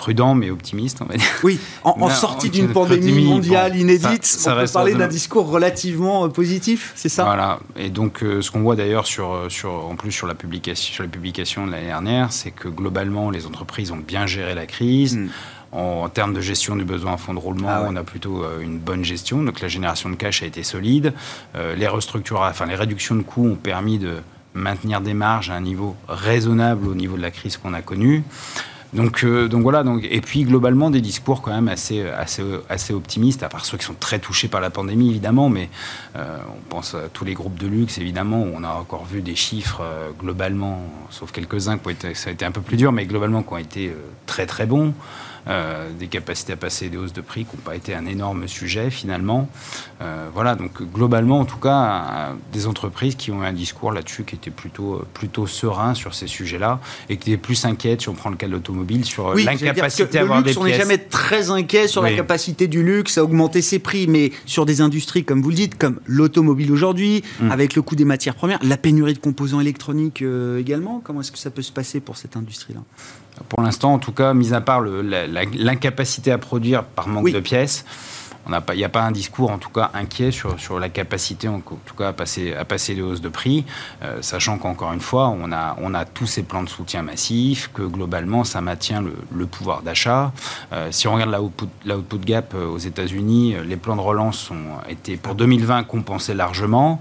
[0.00, 1.26] prudent mais optimiste, on va dire.
[1.42, 6.28] Oui, en, sortie d'une pandémie mondiale inédite, ça, on peut parler d'un discours relativement euh,
[6.28, 7.24] positif, c'est ça?
[7.24, 7.60] Voilà.
[7.76, 10.94] Et donc, euh, ce qu'on voit d'ailleurs sur, euh, sur, en plus sur la publication,
[10.94, 14.66] sur les publications de l'année dernière, c'est que globalement, les entreprises ont bien géré la
[14.66, 15.16] crise.
[15.16, 15.28] Hmm.
[15.72, 18.78] En, termes de gestion du besoin en fonds de roulement, ah on a plutôt une
[18.78, 19.40] bonne gestion.
[19.44, 21.12] Donc la génération de cash a été solide.
[21.54, 24.16] les restructurations, enfin les réductions de coûts ont permis de
[24.52, 28.24] maintenir des marges à un niveau raisonnable au niveau de la crise qu'on a connue.
[28.92, 29.82] Donc, euh, donc voilà.
[29.82, 33.78] Donc, et puis globalement des discours quand même assez, assez, assez optimistes, à part ceux
[33.78, 35.68] qui sont très touchés par la pandémie évidemment, mais
[36.16, 38.44] euh, on pense à tous les groupes de luxe évidemment.
[38.52, 42.32] On a encore vu des chiffres euh, globalement, sauf quelques-uns qui ont été, ça a
[42.32, 43.94] été un peu plus dur, mais globalement qui ont été
[44.26, 44.92] très très bons.
[45.48, 48.46] Euh, des capacités à passer des hausses de prix qui n'ont pas été un énorme
[48.46, 49.48] sujet finalement.
[50.02, 54.34] Euh, voilà, donc globalement en tout cas, des entreprises qui ont un discours là-dessus qui
[54.34, 58.28] était plutôt, plutôt serein sur ces sujets-là et qui étaient plus inquiètes, si on prend
[58.28, 60.62] le cas de l'automobile, sur l'incapacité à avoir luxe, des pièces.
[60.62, 64.32] On n'est jamais très inquiet sur la capacité du luxe à augmenter ses prix, mais
[64.44, 67.50] sur des industries, comme vous le dites, comme l'automobile aujourd'hui, mm.
[67.50, 71.32] avec le coût des matières premières, la pénurie de composants électroniques euh, également, comment est-ce
[71.32, 72.80] que ça peut se passer pour cette industrie-là?
[73.48, 77.84] Pour l'instant, en tout cas, mis à part l'incapacité à produire par manque de pièces,
[78.48, 81.60] il n'y a pas un discours, en tout cas, inquiet sur, sur la capacité, en,
[81.60, 83.64] tout cas, à passer, à passer les hausses de prix,
[84.02, 87.70] euh, sachant qu'encore une fois, on a, on a tous ces plans de soutien massifs,
[87.72, 90.32] que globalement, ça maintient le, pouvoir d'achat.
[90.72, 94.00] Euh, si on regarde la output, la output gap euh, aux États-Unis, les plans de
[94.00, 97.00] relance ont été, pour 2020, compensés largement.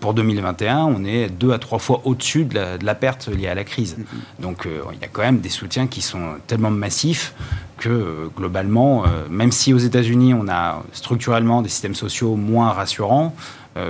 [0.00, 3.48] Pour 2021, on est deux à trois fois au-dessus de la, de la, perte liée
[3.48, 3.96] à la crise.
[4.38, 7.34] Donc, il y a quand même des soutiens qui sont tellement massifs
[7.78, 12.70] que euh, globalement, euh, même si aux États-Unis on a structurellement des systèmes sociaux moins
[12.70, 13.34] rassurants,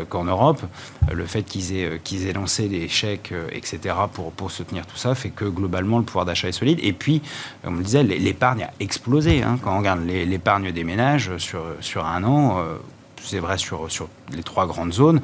[0.09, 0.63] qu'en Europe.
[1.13, 5.15] Le fait qu'ils aient, qu'ils aient lancé des chèques, etc., pour, pour soutenir tout ça,
[5.15, 6.81] fait que globalement, le pouvoir d'achat est solide.
[6.83, 7.23] Et puis,
[7.63, 9.45] on le disait, l'épargne a explosé.
[9.45, 9.61] Hein.
[9.63, 12.65] Quand on regarde l'épargne des ménages sur, sur un an,
[13.23, 15.21] c'est vrai sur, sur les trois grandes zones,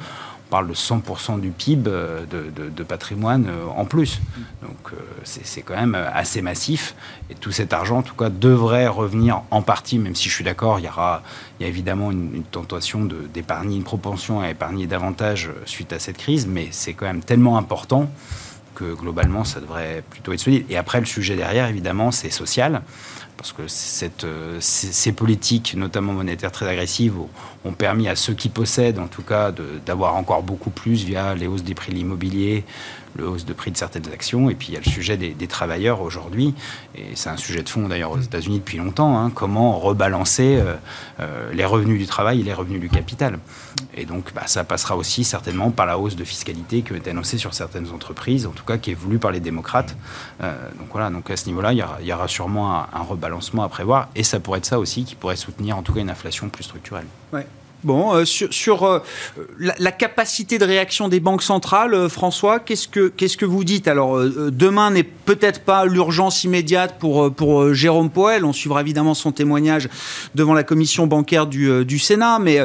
[0.52, 4.20] parle de 100% du PIB euh, de, patrimoine euh, en plus.
[4.60, 6.94] Donc euh, c'est quand même assez massif.
[7.30, 10.44] Et tout cet argent, en tout cas, devrait revenir en partie, même si je suis
[10.44, 11.22] d'accord, il y aura
[11.58, 16.18] il y a évidemment une, tentation d'épargner, une propension à épargner davantage suite à cette
[16.18, 18.10] crise, mais c'est quand même tellement important
[18.74, 20.66] que globalement, ça devrait plutôt être solide.
[20.68, 22.82] Et après, le sujet derrière, évidemment, c'est social
[23.42, 24.24] parce que cette,
[24.60, 27.14] ces, politiques, notamment monétaires très agressives,
[27.64, 29.52] ont permis à ceux qui possèdent, en tout cas,
[29.84, 32.62] d'avoir encore beaucoup plus via les hausses des prix de l'immobilier,
[33.16, 34.50] le hausse de prix de certaines actions.
[34.50, 36.54] Et puis il y a le sujet des, travailleurs aujourd'hui,
[36.94, 40.74] et c'est un sujet de fond d'ailleurs aux États-Unis depuis longtemps, hein, comment rebalancer euh,
[41.20, 43.38] euh, les revenus du travail et les revenus du capital.
[43.94, 47.38] Et donc bah, ça passera aussi certainement par la hausse de fiscalité qui est annoncée
[47.38, 49.96] sur certaines entreprises, en tout cas qui est voulue par les démocrates.
[50.42, 54.08] Euh, donc voilà, donc à ce niveau-là, il y, aura, sûrement un, rebalancement à prévoir,
[54.14, 56.64] et ça pourrait être ça aussi qui pourrait soutenir en tout cas une inflation plus
[56.64, 57.06] structurelle.
[57.32, 57.46] Ouais.
[57.84, 59.00] Bon, euh, sur, euh,
[59.58, 63.88] la, capacité de réaction des banques centrales, euh, François, qu'est-ce que, qu'est-ce que vous dites?
[63.88, 68.44] Alors, demain n'est peut-être pas l'urgence immédiate pour, pour Jérôme Poel.
[68.44, 69.88] On suivra évidemment son témoignage
[70.36, 72.38] devant la commission bancaire du, du Sénat.
[72.38, 72.60] Mais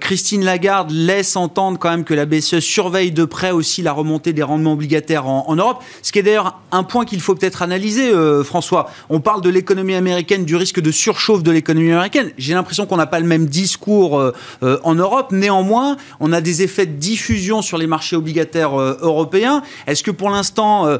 [0.00, 4.32] Christine Lagarde laisse entendre quand même que la BCE surveille de près aussi la remontée
[4.32, 5.82] des rendements obligataires en, en Europe.
[6.02, 8.12] Ce qui est d'ailleurs un point qu'il faut peut-être analyser,
[8.44, 8.90] François.
[9.08, 12.32] On parle de l'économie américaine, du risque de surchauffe de l'économie américaine.
[12.38, 15.32] J'ai l'impression qu'on n'a pas le même discours euh, en Europe.
[15.32, 19.62] Néanmoins, on a des effets de diffusion sur les marchés obligataires euh, européens.
[19.86, 20.98] Est-ce que pour l'instant, euh,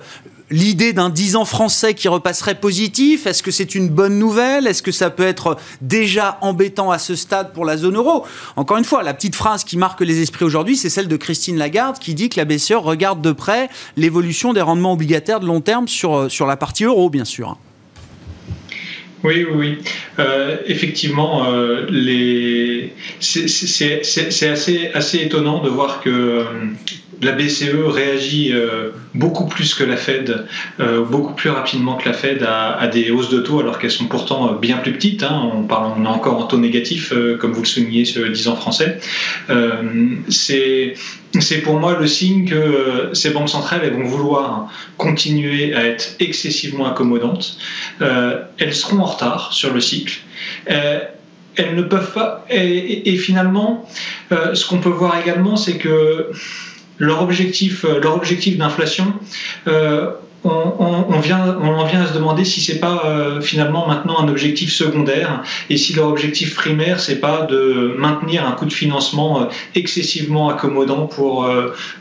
[0.50, 4.66] l'idée d'un 10 ans français qui repasserait positif, est-ce que c'est une bonne nouvelle?
[4.66, 8.24] Est-ce que ça peut être déjà embêtant à ce stade pour la zone euro?
[8.56, 11.56] Encore une fois, la petite phrase qui marque les esprits aujourd'hui, c'est celle de Christine
[11.56, 15.60] Lagarde qui dit que la BCE regarde de près l'évolution des rendements obligataires de long
[15.60, 17.56] terme sur, sur la partie euro, bien sûr.
[19.24, 19.78] Oui, oui, oui.
[20.18, 22.92] Euh, effectivement, euh, les...
[23.20, 26.44] c'est assez, assez étonnant de voir que euh,
[27.22, 30.46] la BCE réagit euh, beaucoup plus que la Fed,
[30.80, 34.06] euh, beaucoup plus rapidement que la Fed à, des hausses de taux, alors qu'elles sont
[34.06, 35.22] pourtant euh, bien plus petites.
[35.22, 35.50] Hein.
[35.54, 38.48] On, parle, on est encore en taux négatif, comme vous le soulignez sur le 10
[38.48, 38.98] ans français.
[40.28, 40.94] c'est
[41.62, 47.58] pour moi le signe que ces banques centrales vont vouloir continuer à être excessivement accommodantes.
[48.00, 50.20] elles seront en retard sur le cycle
[51.56, 52.44] elles ne peuvent pas.
[52.50, 53.88] Et, finalement,
[54.30, 56.30] ce qu'on peut voir également, c'est que
[56.98, 59.12] leur objectif, euh, leur objectif d'inflation,
[59.66, 60.10] euh,
[60.46, 64.28] on, vient, on en vient à se demander si c'est pas euh, finalement maintenant un
[64.28, 69.48] objectif secondaire et si leur objectif primaire c'est pas de maintenir un coût de financement
[69.74, 71.50] excessivement accommodant pour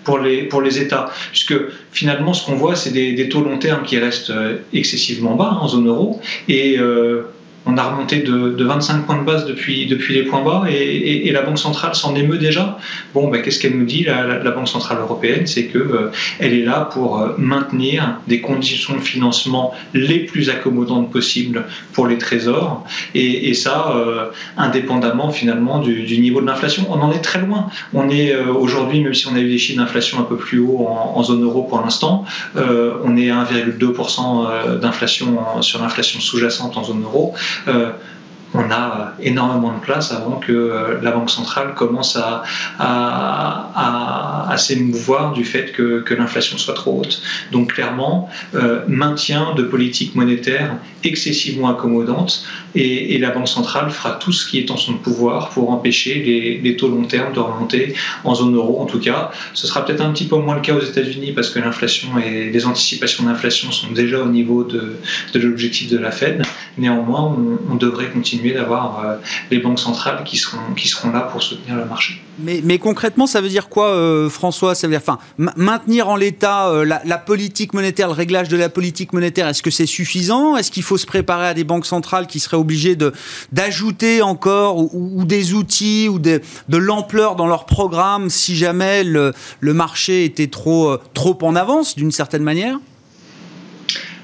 [0.04, 1.10] pour les pour les États.
[1.32, 1.56] Puisque
[1.94, 4.34] finalement ce qu'on voit c'est des, taux long terme qui restent
[4.74, 6.78] excessivement bas en zone euro et
[7.66, 11.58] on a remonté de, 25 points de base depuis, les points bas et, la Banque
[11.58, 12.78] centrale s'en émeut déjà.
[13.14, 15.48] Bon, ben, qu'est-ce qu'elle nous dit, la, Banque centrale européenne?
[15.48, 21.12] C'est qu'elle euh, est là pour euh, maintenir des conditions de financement les plus accommodantes
[21.12, 22.86] possibles pour les trésors.
[23.16, 24.26] Et, ça, euh,
[24.58, 26.86] indépendamment finalement du, niveau de l'inflation.
[26.90, 27.68] On en est très loin.
[27.94, 30.88] On est aujourd'hui, même si on a eu des chiffres d'inflation un peu plus hauts
[30.88, 37.04] en, zone euro pour l'instant, on est à 1,2% d'inflation sur l'inflation sous-jacente en zone
[37.04, 37.34] euro.
[37.68, 37.94] Euh,
[38.54, 42.44] on a énormément de place avant que la Banque centrale commence à,
[42.80, 47.22] à, s'émouvoir du fait que, l'inflation soit trop haute.
[47.52, 54.32] Donc clairement, euh, maintien de politique monétaire excessivement accommodante et, la Banque centrale fera tout
[54.32, 58.36] ce qui est en son pouvoir pour empêcher les, taux long terme de remonter en
[58.36, 58.82] zone euro.
[58.82, 61.50] En tout cas, ce sera peut-être un petit peu moins le cas aux États-Unis parce
[61.50, 64.98] que l'inflation et les anticipations d'inflation sont déjà au niveau de,
[65.36, 66.44] l'objectif de la Fed.
[66.78, 67.36] Néanmoins,
[67.72, 69.16] on devrait continuer d'avoir euh,
[69.52, 72.22] les banques centrales qui seront, qui seront là pour soutenir le marché.
[72.40, 74.76] Mais, mais concrètement, ça veut dire quoi, euh, François?
[74.76, 79.14] Ça veut dire, maintenir en l'état euh, la, politique monétaire, le réglage de la politique
[79.14, 80.58] monétaire, est-ce que c'est suffisant?
[80.58, 82.98] Est-ce qu'il faut se préparer à des banques centrales qui seraient obligées
[83.52, 89.34] d'ajouter encore ou, des outils ou de, de l'ampleur dans leur programme si jamais le,
[89.60, 92.80] le marché était trop, trop en avance d'une certaine manière?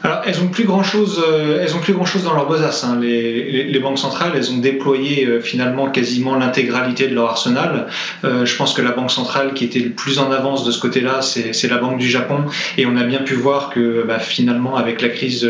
[0.01, 2.85] Alors, elles ont plus grand chose, euh, elles ont plus grand chose dans leur besace.
[2.85, 2.99] Hein.
[3.01, 7.87] Les, banques centrales, elles ont déployé euh, finalement quasiment l'intégralité de leur arsenal.
[8.23, 10.79] Euh, je pense que la banque centrale qui était le plus en avance de ce
[10.79, 12.45] côté-là, c'est la banque du Japon,
[12.77, 15.47] et on a bien pu voir que bah, finalement, avec la crise,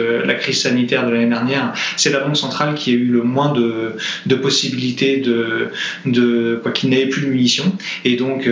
[0.52, 5.18] sanitaire de l'année dernière, c'est la banque centrale qui a eu le moins de, possibilités
[5.18, 5.70] de,
[6.06, 7.72] de quoi qu'il n'avait plus de munitions.
[8.06, 8.50] Et donc,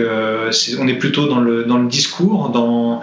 [0.78, 3.00] on est plutôt dans le discours, dans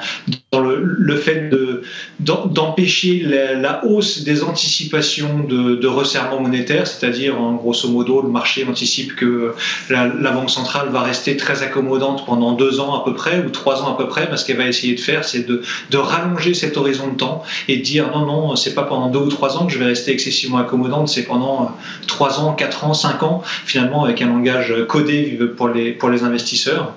[0.62, 1.82] le, fait de
[2.20, 2.85] d'empêcher
[3.24, 9.54] la, hausse des anticipations de, resserrement monétaire, c'est-à-dire en grosso modo le marché anticipe que
[9.90, 13.82] la, Banque centrale va rester très accommodante pendant deux ans à peu près ou trois
[13.82, 15.62] ans à peu près, parce qu'elle va essayer de faire, c'est de,
[15.98, 19.30] rallonger cet horizon de temps et de dire non non, c'est pas pendant deux ou
[19.30, 21.76] trois ans que je vais rester excessivement accommodante, c'est pendant
[22.08, 26.24] trois ans, quatre ans, cinq ans, finalement avec un langage codé pour les pour les
[26.24, 26.94] investisseurs.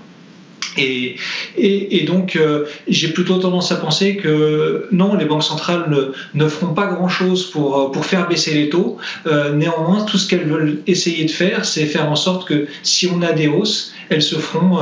[0.76, 6.74] Et, donc, euh, j'ai plutôt tendance à penser que non, les banques centrales ne, feront
[6.74, 8.98] pas grand-chose pour, euh, pour faire baisser les taux.
[9.26, 13.09] Euh, néanmoins, tout ce qu'elles veulent essayer de faire, c'est faire en sorte que si
[13.12, 14.78] on a des hausses, elles se feront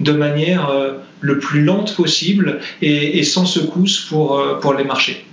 [0.00, 0.70] de manière
[1.20, 5.24] le plus lente possible et, sans secousse pour les marchés.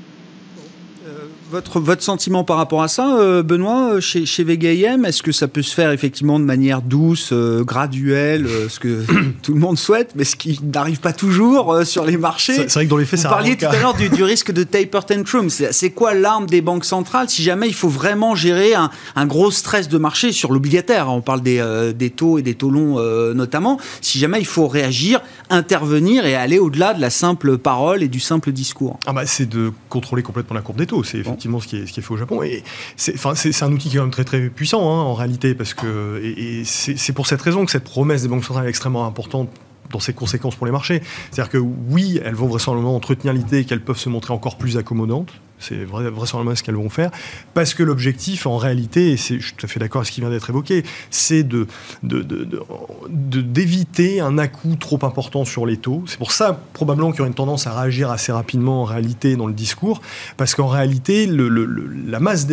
[1.53, 5.31] Votre, votre sentiment par rapport à ça, euh, Benoît, euh, chez, chez VGIM, est-ce que
[5.31, 9.03] ça peut se faire effectivement de manière douce, euh, graduelle, ce que
[9.43, 12.55] tout le monde souhaite, mais ce qui n'arrive pas toujours sur les marchés?
[12.55, 14.63] C'est vrai que dans les faits, Vous parliez tout à l'heure du, du, risque de
[14.63, 15.51] taper tantrum.
[15.51, 19.51] C'est quoi l'arme des banques centrales si jamais il faut vraiment gérer un, un gros
[19.51, 21.07] stress de marché sur l'obligataire?
[21.11, 21.63] On parle des,
[21.95, 22.97] des, taux et des taux longs
[23.35, 23.79] notamment.
[24.01, 28.19] Si jamais il faut réagir, intervenir et aller au-delà de la simple parole et du
[28.19, 28.97] simple discours.
[29.05, 31.03] Ah bah, c'est de contrôler complètement la courbe des taux.
[31.03, 31.21] C'est
[31.59, 32.43] ce qui est, fait au Japon.
[32.43, 32.63] Et
[32.95, 35.73] c'est, c'est, un outil qui est quand même très très puissant hein, en réalité, parce
[35.73, 39.49] que et, c'est, pour cette raison que cette promesse des banques centrales est extrêmement importante
[39.91, 41.01] dans ses conséquences pour les marchés.
[41.31, 45.31] C'est-à-dire que oui, elles vont vraisemblablement entretenir l'idée qu'elles peuvent se montrer encore plus accommodantes,
[45.63, 47.11] c'est vraisemblablement ce qu'elles vont faire.
[47.53, 50.21] Parce que l'objectif, en réalité, et je suis tout à fait d'accord avec ce qui
[50.21, 51.67] vient d'être évoqué, c'est de,
[53.09, 56.03] d'éviter un à-coup trop important sur les taux.
[56.05, 59.35] C'est pour ça, probablement, qu'il y aura une tendance à réagir assez rapidement, en réalité,
[59.35, 60.01] dans le discours.
[60.37, 61.47] Parce qu'en réalité, le,
[62.07, 62.47] la masse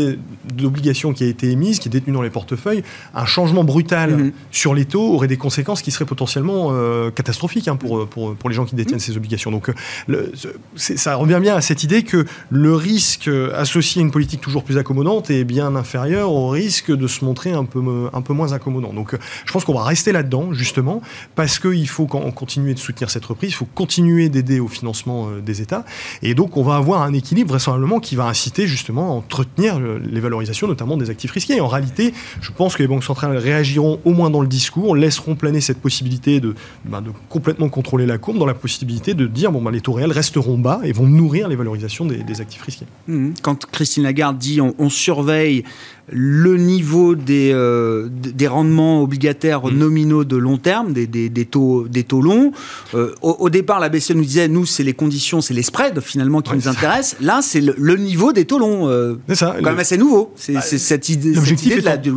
[0.45, 2.83] d'obligations qui a été émise, qui est détenue dans les portefeuilles,
[3.15, 4.33] un changement brutal mm-hmm.
[4.51, 8.49] sur les taux aurait des conséquences qui seraient potentiellement euh, catastrophiques hein, pour, pour, pour,
[8.49, 9.03] les gens qui détiennent mm-hmm.
[9.03, 9.51] ces obligations.
[9.51, 9.71] Donc,
[10.07, 10.33] le,
[10.77, 14.63] ça revient bien à cette idée que le risque risque associé à une politique toujours
[14.63, 17.81] plus accommodante est bien inférieur au risque de se montrer un peu,
[18.13, 18.93] un peu moins accommodant.
[18.93, 21.01] Donc je pense qu'on va rester là-dedans, justement,
[21.35, 25.41] parce qu'il faut continuer de soutenir cette reprise, il faut continuer d'aider au financement euh,
[25.41, 25.87] des États.
[26.21, 29.99] Et donc on va avoir un équilibre vraisemblablement qui va inciter justement à entretenir euh,
[30.05, 31.59] les valorisations, notamment des actifs risqués.
[31.63, 35.37] En réalité, je pense que les banques centrales réagiront au moins dans le discours, laisseront
[35.37, 39.63] planer cette possibilité de, ben, complètement contrôler la courbe, dans la possibilité de dire bon,
[39.63, 42.90] ben, les taux réels resteront bas et vont nourrir les valorisations des actifs risqués.
[43.11, 43.35] Mhm.
[43.43, 45.65] Quand Christine Lagarde dit on, surveille
[46.13, 49.79] le niveau des, euh, des rendements obligataires mhm.
[49.79, 52.53] nominaux de long terme, des, des, taux, des taux longs.
[52.95, 56.41] Euh, au, départ, la BCE nous disait, nous, c'est les conditions, c'est les spreads finalement
[56.41, 57.21] qui nous intéressent.
[57.21, 58.89] Là, c'est le, niveau des taux longs.
[58.89, 59.57] Euh, c'est ça.
[59.57, 60.33] Quand même assez nouveau.
[60.37, 62.13] C'est bah, cette idée, du,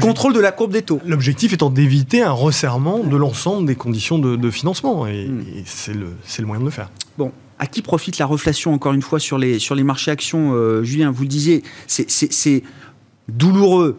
[0.00, 1.00] contrôle de la courbe des taux.
[1.06, 5.06] L'objectif étant d'éviter un resserrement de l'ensemble des conditions de, financement.
[5.06, 5.40] Et, mhm.
[5.40, 6.08] et c'est le,
[6.38, 6.90] le moyen de le faire.
[7.18, 10.52] Bon, à qui profite la reflation, encore une fois, sur les, sur les marchés actions
[10.54, 12.62] euh, Julien, vous le disiez, c'est
[13.28, 13.96] douloureux,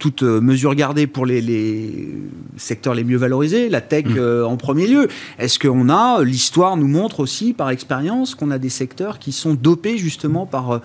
[0.00, 2.08] toute euh, mesure gardée pour les,
[2.56, 4.18] secteurs les mieux valorisés, la tech mmh.
[4.18, 5.08] euh, en premier lieu.
[5.38, 9.54] Est-ce qu'on a, l'histoire nous montre aussi par expérience qu'on a des secteurs qui sont
[9.54, 10.80] dopés justement par,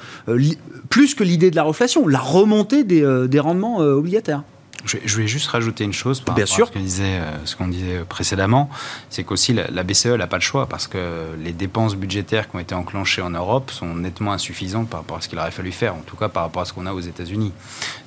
[0.89, 4.43] plus que l'idée de la reflation, la remontée des rendements obligataires?
[4.85, 7.67] Je, vais juste rajouter une chose par rapport à ce qu'on disait, euh, ce qu'on
[7.67, 8.69] disait précédemment,
[9.09, 10.97] c'est qu'aussi la, BCE n'a pas le choix parce que
[11.41, 15.21] les dépenses budgétaires qui ont été enclenchées en Europe sont nettement insuffisantes par rapport à
[15.21, 16.99] ce qu'il aurait fallu faire, en tout cas par rapport à ce qu'on a aux
[16.99, 17.51] États-Unis.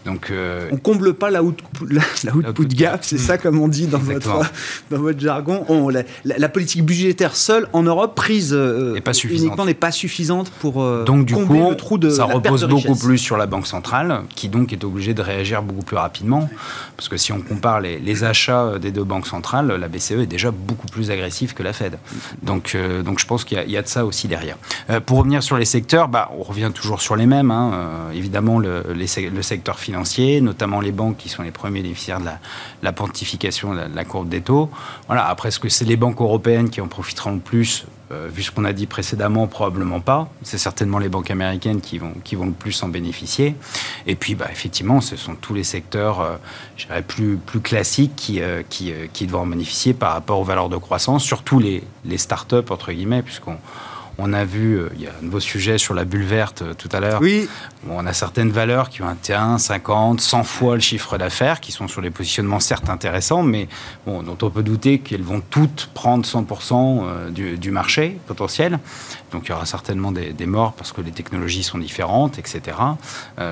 [0.05, 3.87] Donc, euh, on comble pas la output, la, output gap, c'est ça comme on dit
[3.87, 4.41] dans votre,
[4.91, 5.64] dans votre jargon.
[5.68, 10.85] On, la, politique budgétaire seule en Europe prise euh, pas uniquement n'est pas suffisante pour
[11.05, 14.22] donc, du combler coup, le trou de ça repose beaucoup plus sur la banque centrale
[14.35, 16.49] qui donc est obligée de réagir beaucoup plus rapidement.
[16.97, 20.51] Parce que si on compare les, achats des deux banques centrales, la BCE est déjà
[20.51, 21.99] beaucoup plus agressive que la Fed.
[22.43, 24.57] Donc, euh, donc je pense qu'il y, a de ça aussi derrière.
[24.91, 27.51] Euh, pour revenir sur les secteurs, bah, on revient toujours sur les mêmes.
[27.51, 27.73] Hein.
[27.75, 29.07] Euh, évidemment, le,
[29.43, 32.39] secteur financier, notamment les banques qui sont les premiers bénéficiaires de la,
[32.83, 34.71] la pontification de la, courbe des taux.
[35.07, 37.87] Voilà, après, est-ce que c'est les banques européennes qui en profiteront le plus?
[38.13, 40.29] Euh, vu ce qu'on a dit précédemment, probablement pas.
[40.43, 43.57] C'est certainement les banques américaines qui vont, qui vont le plus en bénéficier.
[44.07, 48.63] Et puis, bah, effectivement, ce sont tous les secteurs, euh, plus, plus classiques qui, euh,
[48.69, 52.71] qui, qui, devront en bénéficier par rapport aux valeurs de croissance, surtout les, les start-up,
[52.71, 53.59] entre guillemets, puisqu'on
[54.19, 57.01] On a vu, il y a un nouveau sujet sur la bulle verte tout à
[57.01, 57.21] l'heure.
[57.21, 57.49] Oui.
[57.91, 61.71] on a certaines valeurs qui ont un 1, 50, 100 fois le chiffre d'affaires, qui
[61.71, 63.69] sont sur les positionnements certes intéressants, mais
[64.07, 68.79] bon, dont on peut douter qu'elles vont toutes prendre 100% du, du, marché potentiel.
[69.33, 72.77] Donc il y aura certainement des, morts parce que les technologies sont différentes, etc.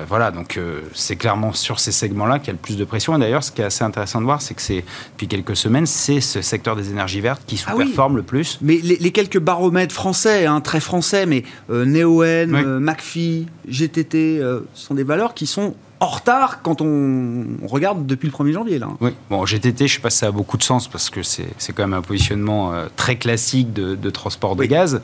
[0.07, 0.59] voilà, donc
[0.93, 3.15] c'est clairement sur ces segments-là qu'il y a le plus de pression.
[3.15, 5.85] Et d'ailleurs, ce qui est assez intéressant de voir, c'est que c'est depuis quelques semaines,
[5.85, 8.57] c'est ce secteur des énergies vertes qui ah sous-performe le plus.
[8.61, 14.61] Mais les, quelques baromètres français, hein, très français, mais euh, Neoen, euh, McPhee, GTT, euh,
[14.73, 18.79] sont des valeurs qui sont en retard quand on, regarde depuis le 1er janvier.
[18.79, 18.89] Là.
[18.99, 21.23] Oui, bon, GTT, je ne sais pas si ça a beaucoup de sens parce que
[21.23, 25.01] c'est quand même un positionnement euh, très classique de, transport de gaz.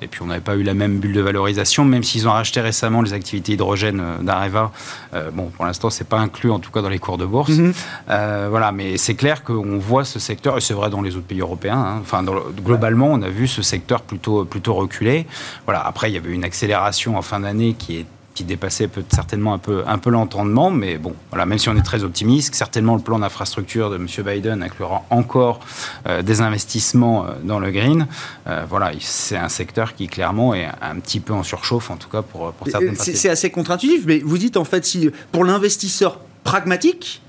[0.00, 2.60] Et puis on n'avait pas eu la même bulle de valorisation, même s'ils ont racheté
[2.60, 4.72] récemment les activités hydrogène euh, d'Areva.
[5.14, 7.26] Euh, bon, pour l'instant, ce n'est pas inclus en tout cas dans les cours de
[7.26, 7.50] bourse.
[7.50, 7.72] Mhm.
[8.06, 11.40] voilà, mais c'est clair qu'on voit ce secteur, et c'est vrai dans les autres pays
[11.40, 11.98] européens, hein.
[12.00, 12.24] enfin,
[12.64, 15.26] globalement, on a vu ce secteur plutôt, plutôt reculer.
[15.64, 19.04] Voilà, après, il y avait une accélération en fin d'année qui est qui dépassait peut
[19.12, 22.54] certainement un peu, un peu l'entendement, mais bon, voilà, même si on est très optimiste,
[22.54, 24.06] certainement le plan d'infrastructure de M.
[24.24, 25.60] Biden inclura encore
[26.06, 28.06] euh, des investissements euh, dans le green.
[28.46, 32.08] Euh, voilà, c'est un secteur qui clairement est un petit peu en surchauffe, en tout
[32.08, 33.16] cas pour, pour certaines parties.
[33.16, 37.22] C'est assez contre-intuitif, mais vous dites en fait, si pour l'investisseur pragmatique,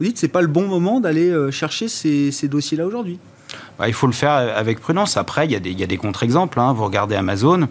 [0.00, 3.18] vous dites c'est pas le bon moment d'aller chercher ces, ces dossiers-là aujourd'hui.
[3.78, 5.16] Bah, il faut le faire avec prudence.
[5.16, 6.58] Après, il y a des, des contre-exemples.
[6.60, 6.72] Hein.
[6.72, 7.68] Vous regardez Amazon,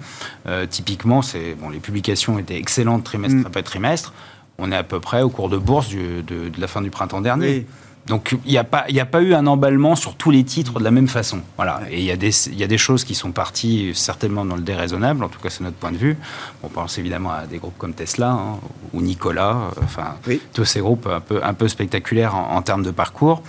[0.47, 1.21] euh, typiquement,
[1.59, 3.45] bon, les publications étaient excellentes trimestre mm.
[3.45, 4.13] après trimestre.
[4.57, 7.67] On est à peu près au cours de bourse de, la fin du printemps dernier.
[8.07, 10.84] Donc il n'y a, pas, a pas eu un emballement sur tous les titres de
[10.84, 11.41] la même façon.
[11.57, 11.82] Voilà.
[11.91, 14.61] Et il y, a des, y a des choses qui sont parties certainement dans le
[14.61, 16.17] déraisonnable, en tout cas c'est notre point de vue.
[16.63, 18.59] On pense évidemment à des groupes comme Tesla hein,
[18.93, 20.15] ou Nicolas, euh, enfin
[20.53, 23.43] tous ces groupes un peu, un peu spectaculaires en termes de parcours.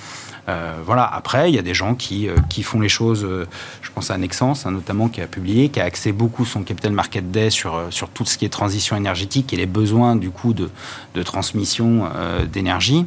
[0.49, 1.05] Euh, voilà.
[1.05, 3.25] Après, il y a des gens qui, euh, qui font les choses.
[3.25, 3.47] Euh,
[3.83, 6.93] je pense à Nexens, hein, notamment, qui a publié, qui a axé beaucoup son capital
[6.93, 10.55] market day sur, sur tout ce qui est transition énergétique et les besoins du coup
[10.55, 10.71] de,
[11.15, 12.09] de transmission
[12.51, 13.07] d'énergie.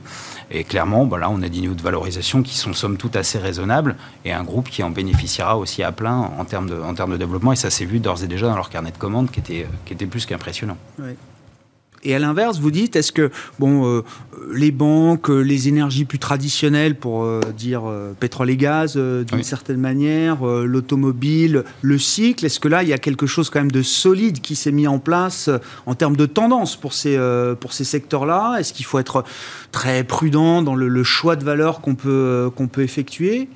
[0.52, 3.96] Et clairement, bah on a des niveaux de valorisation qui sont somme toute assez raisonnables
[4.26, 7.18] et un groupe qui en bénéficiera aussi à plein en termes de, en termes de
[7.18, 7.54] développement.
[7.54, 9.94] Et ça s'est vu d'ores et déjà dans leur carnet de commandes qui était, qui
[9.94, 10.78] était plus qu'impressionnant.
[12.04, 13.30] Et à l'inverse, vous dites, est-ce que
[13.60, 14.04] bon, euh,
[14.54, 17.84] les banques, euh, les énergies plus traditionnelles, pour euh, dire
[18.20, 22.98] pétrole et gaz, d'une certaine manière, l'automobile, le cycle, est-ce que là, il y a
[22.98, 25.50] quelque chose quand même de solide qui s'est mis en place
[25.86, 27.20] en termes de tendance pour ces,
[27.60, 28.58] pour ces secteurs-là?
[28.60, 29.24] Est-ce qu'il faut être
[29.72, 33.48] très prudent dans le, choix de valeur qu'on peut, qu'on peut effectuer?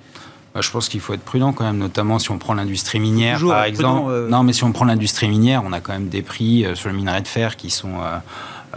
[0.56, 3.39] Bah, je pense qu'il faut être prudent quand même, notamment si on prend l'industrie minière,
[3.45, 4.28] par exemple.
[4.30, 6.95] Non, mais si on prend l'industrie minière, on a quand même des prix sur le
[6.95, 7.99] minerai de fer qui sont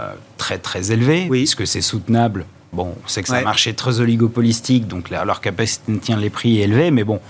[0.00, 1.38] euh, très très élevés, oui.
[1.38, 2.46] puisque c'est soutenable.
[2.72, 6.30] Bon, on sait que c'est un marché très oligopolistique, donc leur capacité de tenir les
[6.30, 7.20] prix est élevée, mais bon,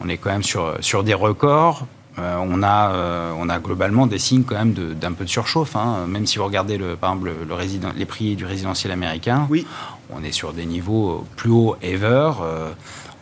[0.00, 1.86] on est quand même sur, sur des records.
[2.18, 5.76] Euh, on, a, euh, on a globalement des signes quand même d'un peu de surchauffe.
[5.76, 6.06] Hein.
[6.08, 9.66] Même si vous regardez le, par exemple le, résident, les prix du résidentiel américain, oui.
[10.10, 12.32] on est sur des niveaux plus hauts ever.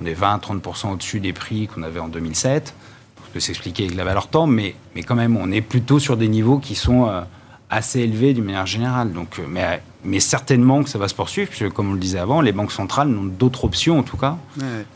[0.03, 2.67] On est 20-30% au-dessus des prix qu'on avait en 2007.
[2.67, 6.17] Ça peut s'expliquer avec la valeur temps, mais, mais quand même, on est plutôt sur
[6.17, 7.09] des niveaux qui sont
[7.71, 9.13] assez élevé d'une manière générale.
[9.13, 12.19] Donc, euh, mais, mais certainement que ça va se poursuivre, puisque comme on le disait
[12.19, 14.37] avant, les banques centrales n'ont d'autres options, en tout cas,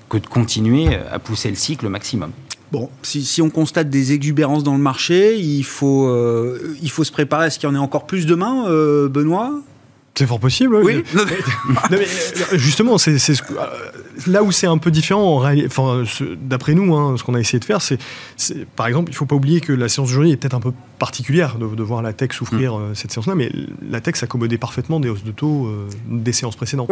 [0.09, 2.33] que de continuer à pousser le cycle au maximum.
[2.73, 7.03] Bon, si, si, on constate des exubérances dans le marché, il faut, euh, il faut
[7.03, 9.55] se préparer à ce qu'il y en ait encore plus demain, euh, Benoît?
[10.15, 10.77] C'est fort possible.
[10.77, 11.03] Oui.
[12.53, 13.17] justement, c'est
[14.27, 15.43] là où c'est un peu différent.
[15.65, 16.05] Enfin,
[16.41, 17.99] d'après nous, hein, ce qu'on a essayé de faire, c'est,
[18.77, 20.73] par exemple, il ne faut pas oublier que la séance d'aujourd'hui est peut-être un peu
[20.99, 22.83] particulière de, voir la tech souffrir mm.
[22.83, 23.51] euh, cette séance-là, mais
[23.89, 26.91] la tech s'accommodait parfaitement des hausses de taux euh, des séances précédentes.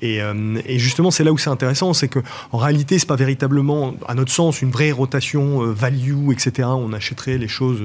[0.00, 2.20] Et, euh, et, justement, c'est là où c'est intéressant, c'est que
[2.52, 6.68] en réalité, c'est pas véritablement, à notre sens, une vraie rotation value, etc.
[6.72, 7.82] On achèterait les choses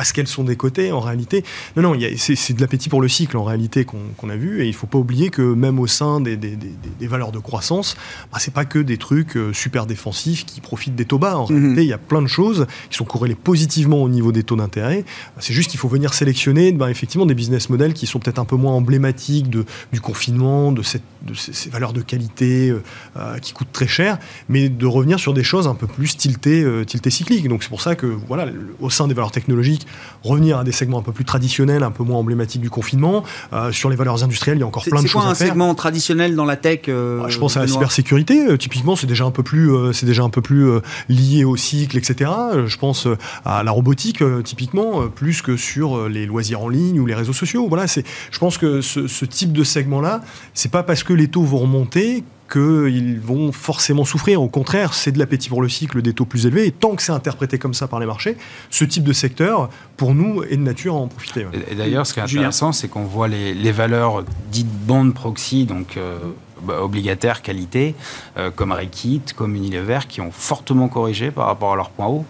[0.00, 1.44] parce qu'elles sont des côtés en réalité.
[1.76, 4.70] Non, non, c'est de l'appétit pour le cycle en réalité qu'on a vu et il
[4.70, 7.98] ne faut pas oublier que même au sein des, des, des, valeurs de croissance,
[8.32, 11.36] bah, c'est pas que des trucs euh, super défensifs qui profitent des taux bas.
[11.36, 11.58] En mhm.
[11.58, 14.56] réalité, il y a plein de choses qui sont corrélées positivement au niveau des taux
[14.56, 15.04] d'intérêt.
[15.38, 18.46] C'est juste qu'il faut venir sélectionner bah, effectivement des business models qui sont peut-être un
[18.46, 22.82] peu moins emblématiques de, du confinement, de, cette, de ces, valeurs de qualité euh,
[23.18, 26.66] euh, qui coûtent très cher, mais de revenir sur des choses un peu plus tiltées,
[26.86, 27.46] tiltées cycliques.
[27.48, 28.46] Donc c'est pour ça que voilà,
[28.80, 29.86] au sein des valeurs technologiques,
[30.22, 33.24] revenir à des segments un peu plus traditionnels, un peu moins emblématiques du confinement.
[33.52, 35.36] Euh, sur les valeurs industrielles, il y a encore plein de choses à faire.
[35.36, 38.46] C'est quoi un segment traditionnel dans la tech euh, Je pense à la cybersécurité.
[38.46, 40.68] Euh, typiquement, c'est déjà un peu plus, c'est déjà un peu plus
[41.08, 42.30] lié au cycle, etc.
[42.66, 43.06] Je pense
[43.44, 47.66] à la robotique, typiquement, plus que sur les loisirs en ligne ou les réseaux sociaux.
[47.68, 48.04] Voilà, c'est.
[48.30, 50.20] Je pense que ce, ce type de segment-là,
[50.54, 54.42] c'est pas parce que les taux vont remonter qu'ils vont forcément souffrir.
[54.42, 56.66] Au contraire, c'est de l'appétit pour le cycle des taux plus élevés.
[56.66, 58.36] Et tant que c'est interprété comme ça par les marchés,
[58.70, 61.46] ce type de secteur, pour nous, est de nature à en profiter.
[61.70, 65.96] Et, d'ailleurs, ce qui est intéressant, c'est qu'on voit les, valeurs dites bond proxy, donc
[65.96, 66.18] euh,
[66.62, 67.94] bah, obligataires qualité,
[68.36, 72.26] euh, comme Rekit, comme Unilever, qui ont fortement corrigé par rapport à leur point haut.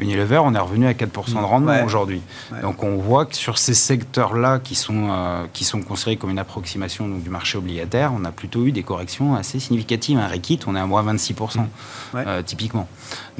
[0.00, 2.22] Unilever, on est revenu à 4% de rendement aujourd'hui.
[2.62, 6.38] Donc on voit que sur ces secteurs-là qui, sont euh, qui sont considérés comme une
[6.38, 10.18] approximation donc, du marché obligataire, on a plutôt eu des corrections assez significatives.
[10.18, 11.60] Un Rekit, on est à moins 26%
[12.14, 12.88] euh, typiquement.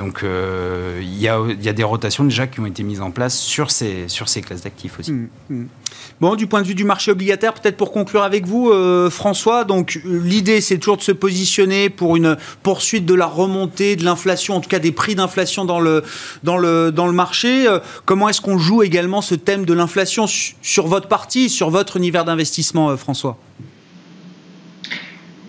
[0.01, 3.11] Donc euh, il y, a, y, a, des rotations déjà qui ont été mises en
[3.11, 5.13] place sur ces, sur ces classes d'actifs aussi.
[5.13, 5.65] Mmh, mmh.
[6.21, 8.71] Bon, du point de vue du marché obligataire, peut-être pour conclure avec vous,
[9.11, 14.05] François, donc l'idée c'est toujours de se positionner pour une poursuite de la remontée de
[14.05, 16.03] l'inflation, en tout cas des prix d'inflation dans le,
[16.43, 17.67] dans le, dans le marché.
[17.67, 21.97] Euh, comment est-ce qu'on joue également ce thème de l'inflation sur votre partie, sur votre
[21.97, 23.39] univers d'investissement, euh, François?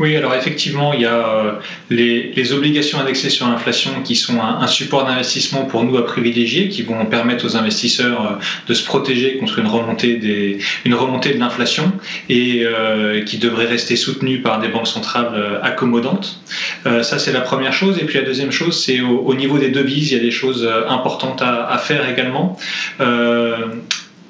[0.01, 1.51] Oui, alors effectivement, il y a euh,
[1.91, 6.81] les, obligations indexées sur l'inflation qui sont un, support d'investissement pour nous à privilégier, qui
[6.81, 8.29] vont permettre aux investisseurs euh,
[8.67, 11.91] de se protéger contre une remontée, de l'inflation
[12.29, 16.39] et euh, qui devrait rester soutenue par des banques centrales accommodantes.
[16.83, 17.99] ça, c'est la première chose.
[17.99, 20.67] Et puis la deuxième chose, c'est au, niveau des devises, il y a des choses
[20.89, 22.57] importantes à faire également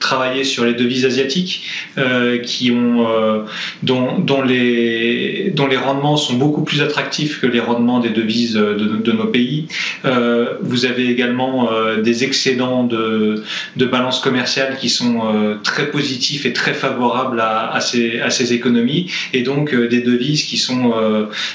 [0.01, 1.63] travailler sur les devises asiatiques
[1.97, 3.43] euh, qui ont, euh,
[3.83, 8.73] dont, les, dont les rendements sont beaucoup plus attractifs que les rendements des devises de,
[8.73, 9.67] de nos pays.
[10.03, 11.69] Euh, vous avez également
[12.03, 13.43] des excédents de,
[13.77, 15.21] de balance commerciale qui sont
[15.63, 19.09] très positifs et très favorables à, à, ces, à ces économies.
[19.33, 20.93] Et donc des devises qui sont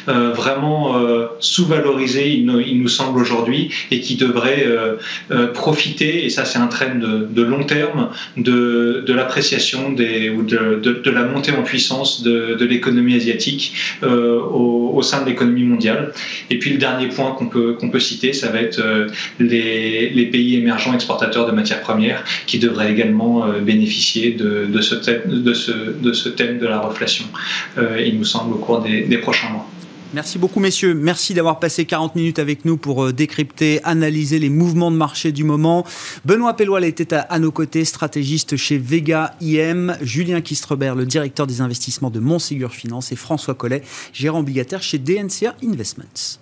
[0.07, 0.94] vraiment
[1.40, 4.66] sous-valorisées, il, il, nous semble aujourd'hui, et qui devraient
[5.55, 10.43] profiter, et ça c'est un trend de, de long terme, de, de l'appréciation des, ou
[10.43, 15.64] de, de, la montée en puissance de, l'économie asiatique euh, au, au, sein de l'économie
[15.64, 16.12] mondiale.
[16.51, 19.07] Et puis le dernier point qu'on peut, qu'on peut citer, ça va être euh,
[19.39, 24.80] les, les, pays émergents exportateurs de matières premières qui devraient également euh, bénéficier de, de,
[24.80, 27.24] ce thème, de, ce, de ce thème de la reflation,
[28.05, 29.66] il nous semble, au cours des, des prochains mois.
[30.15, 30.95] Merci beaucoup, messieurs.
[30.95, 35.33] Merci d'avoir passé 40 minutes avec nous pour euh, décrypter, analyser les mouvements de marché
[35.33, 35.85] du moment.
[36.25, 39.97] Benoît Pelloil était à, nos côtés, stratégiste chez Vega IM.
[40.01, 43.13] Julien Kistrebert, le directeur des investissements de Montségur Finance.
[43.13, 43.83] Et François Collet,
[44.13, 46.39] gérant obligataire chez DNCA Investments.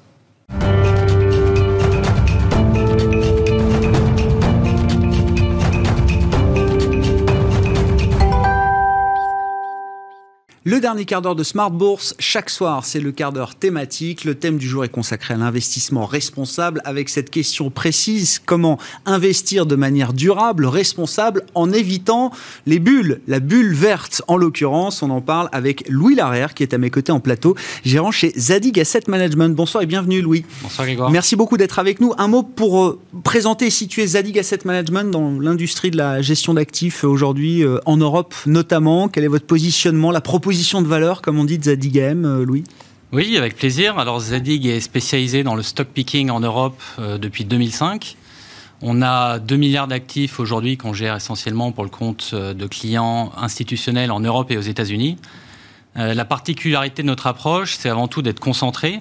[10.66, 14.24] Le dernier quart d'heure de Smart Bourse, chaque soir, c'est le quart d'heure thématique.
[14.24, 19.66] Le thème du jour est consacré à l'investissement responsable avec cette question précise, comment investir
[19.66, 22.30] de manière durable, responsable, en évitant
[22.64, 24.22] les bulles, la bulle verte?
[24.26, 25.02] En l'occurrence.
[25.02, 27.54] On en parle avec Louis Larère qui est à mes côtés en plateau,
[27.84, 29.54] gérant chez Zadig Asset Management.
[29.54, 30.46] Bonsoir et bienvenue Louis.
[30.62, 31.10] Bonsoir Grégoire.
[31.10, 32.14] Merci beaucoup d'être avec nous.
[32.16, 36.54] Un mot pour euh, présenter et situer Zadig Asset Management dans l'industrie de la gestion
[36.54, 39.08] d'actifs aujourd'hui euh, en Europe notamment.
[39.08, 42.44] Quel est votre positionnement, la proposition de valeur, comme on dit, de Zadig AM, euh,
[42.44, 42.64] Louis?
[43.12, 43.98] Oui, avec plaisir.
[43.98, 48.16] Alors Zadig est spécialisé dans le stock picking en Europe euh, depuis 2005.
[48.82, 53.32] On a 2 milliards d'actifs aujourd'hui qu'on gère essentiellement pour le compte euh, de clients
[53.36, 55.16] institutionnels en Europe et aux États-Unis.
[55.96, 59.00] la particularité de notre approche, c'est avant tout d'être concentré,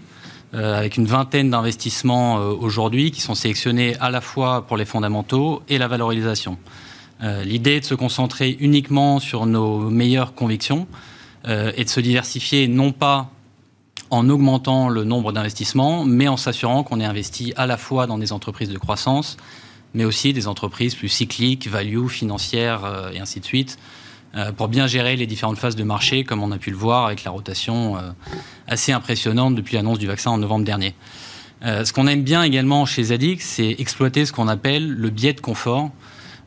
[0.54, 5.80] avec une vingtaine d'investissements aujourd'hui qui sont sélectionnés à la fois pour les fondamentaux et
[5.80, 6.60] la valorisation.
[7.44, 10.86] L'idée est de se concentrer uniquement sur nos meilleures convictions
[11.46, 13.30] et de se diversifier non pas
[14.14, 18.20] en augmentant le nombre d'investissements, mais en s'assurant qu'on est investi à la fois dans
[18.20, 19.38] des entreprises de croissance,
[19.96, 23.80] mais aussi des entreprises plus cycliques, value, financières euh, et ainsi de suite,
[24.36, 27.08] euh, pour bien gérer les différentes phases de marché, comme on a pu le voir
[27.08, 27.98] avec la rotation
[28.68, 30.94] assez impressionnante depuis l'annonce du vaccin en novembre dernier.
[31.64, 35.42] ce qu'on aime bien également chez Zadig, c'est exploiter ce qu'on appelle le biais de
[35.42, 35.90] confort.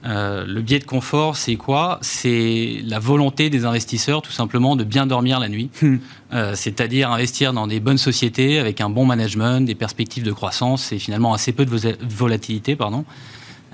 [0.04, 1.98] Euh, le biais de confort, c'est quoi?
[2.02, 5.70] C'est la volonté des investisseurs, tout simplement, de bien dormir la nuit.
[5.82, 5.96] Hmm.
[6.32, 10.92] Euh, c'est-à-dire investir dans des bonnes sociétés avec un bon management, des perspectives de croissance
[10.92, 13.04] et finalement assez peu de volatilité, pardon.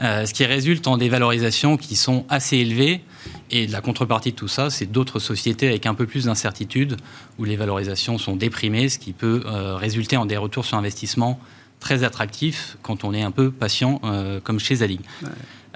[0.02, 3.02] Euh, ce qui résulte en des valorisations qui sont assez élevées.
[3.50, 6.96] Et la contrepartie de tout ça, c'est d'autres sociétés avec un peu plus d'incertitude,
[7.38, 11.38] où les valorisations sont déprimées, ce qui peut résulter en des retours sur investissement
[11.78, 14.00] très attractifs quand on est un peu patient,
[14.42, 15.00] comme chez Zalig.
[15.22, 15.26] Euh,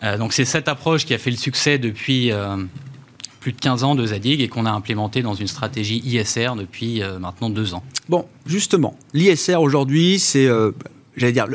[0.02, 2.56] donc c'est cette approche qui a fait le succès depuis euh,
[3.40, 7.02] plus de 15 ans de Zadig et qu'on a implémenté dans une stratégie ISR depuis
[7.02, 7.82] euh, maintenant deux ans.
[8.08, 10.48] Bon, justement, l'ISR aujourd'hui, c'est
[11.16, 11.46] j'allais dire,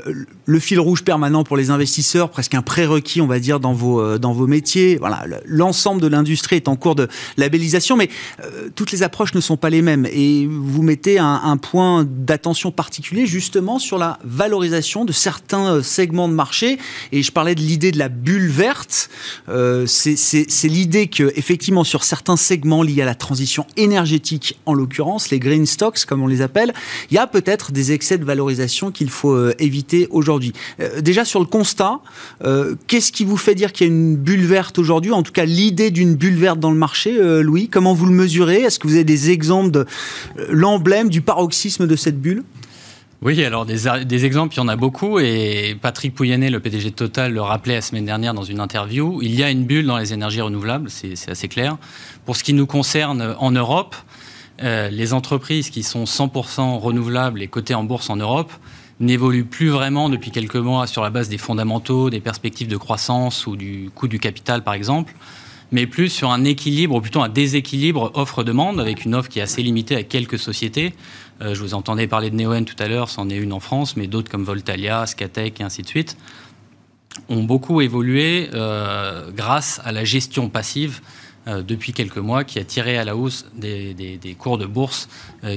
[0.45, 4.01] le, fil rouge permanent pour les investisseurs, presque un prérequis, on va dire, dans vos,
[4.01, 4.97] euh, dans vos métiers.
[4.97, 7.07] Voilà, l'ensemble de l'industrie est en cours de
[7.38, 8.09] labellisation, mais
[8.43, 10.07] euh, toutes les approches ne sont pas les mêmes.
[10.12, 15.84] Et vous mettez un, un point d'attention particulier justement sur la valorisation de certains euh,
[15.84, 16.78] segments de marché.
[17.12, 19.09] Et je parlais de l'idée de la bulle verte.
[19.49, 25.30] Euh, C'est l'idée que, effectivement, sur certains segments liés à la transition énergétique, en l'occurrence,
[25.30, 26.74] les green stocks, comme on les appelle,
[27.09, 30.53] il y a peut-être des excès de valorisation qu'il faut éviter aujourd'hui.
[30.79, 31.99] Euh, déjà sur le constat,
[32.43, 35.31] euh, qu'est-ce qui vous fait dire qu'il y a une bulle verte aujourd'hui En tout
[35.31, 38.61] cas, l'idée d'une bulle verte dans le marché, Louis, comment vous le mesurez?
[38.61, 39.85] Est-ce que vous avez des exemples de
[40.49, 42.43] l'emblème du paroxysme de cette bulle?
[43.23, 45.19] Oui, alors des, exemples, il y en a beaucoup.
[45.19, 49.19] Et Patrick Pouyanné, le PDG de Total, le rappelait la semaine dernière dans une interview.
[49.21, 51.77] Il y a une bulle dans les énergies renouvelables, c'est assez clair.
[52.25, 53.95] Pour ce qui nous concerne en Europe,
[54.59, 58.51] les entreprises qui sont 100% renouvelables et cotées en bourse en Europe
[59.01, 63.47] n'évolue plus vraiment depuis quelques mois sur la base des fondamentaux, des perspectives de croissance
[63.47, 65.13] ou du coût du capital, par exemple,
[65.71, 69.41] mais plus sur un équilibre, ou plutôt un déséquilibre offre-demande, avec une offre qui est
[69.41, 70.93] assez limitée à quelques sociétés.
[71.41, 73.97] Euh, je vous entendais parler de Neoen tout à l'heure, c'en est une en France,
[73.97, 76.17] mais d'autres comme Voltalia, Scatec et ainsi de suite,
[77.29, 81.01] ont beaucoup évolué euh, grâce à la gestion passive
[81.47, 85.09] euh, depuis quelques mois qui a tiré à la hausse des, cours de bourse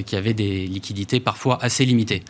[0.05, 2.23] qui avaient des liquidités parfois assez limitées.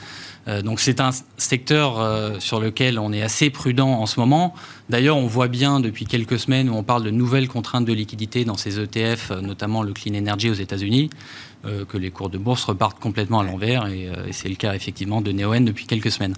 [0.47, 4.53] Euh, donc c'est un secteur euh, sur lequel on est assez prudent en ce moment.
[4.89, 8.45] D'ailleurs, on voit bien depuis quelques semaines où on parle de nouvelles contraintes de liquidité
[8.45, 11.09] dans ces ETF, euh, notamment le clean energy aux États-Unis,
[11.89, 15.31] que les cours de bourse repartent complètement à l'envers, et, c'est le cas effectivement de
[15.31, 16.35] Neoen depuis quelques semaines.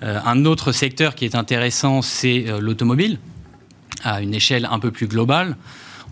[0.00, 3.18] un autre secteur qui est intéressant, c'est l'automobile,
[4.04, 5.56] à une échelle un peu plus globale.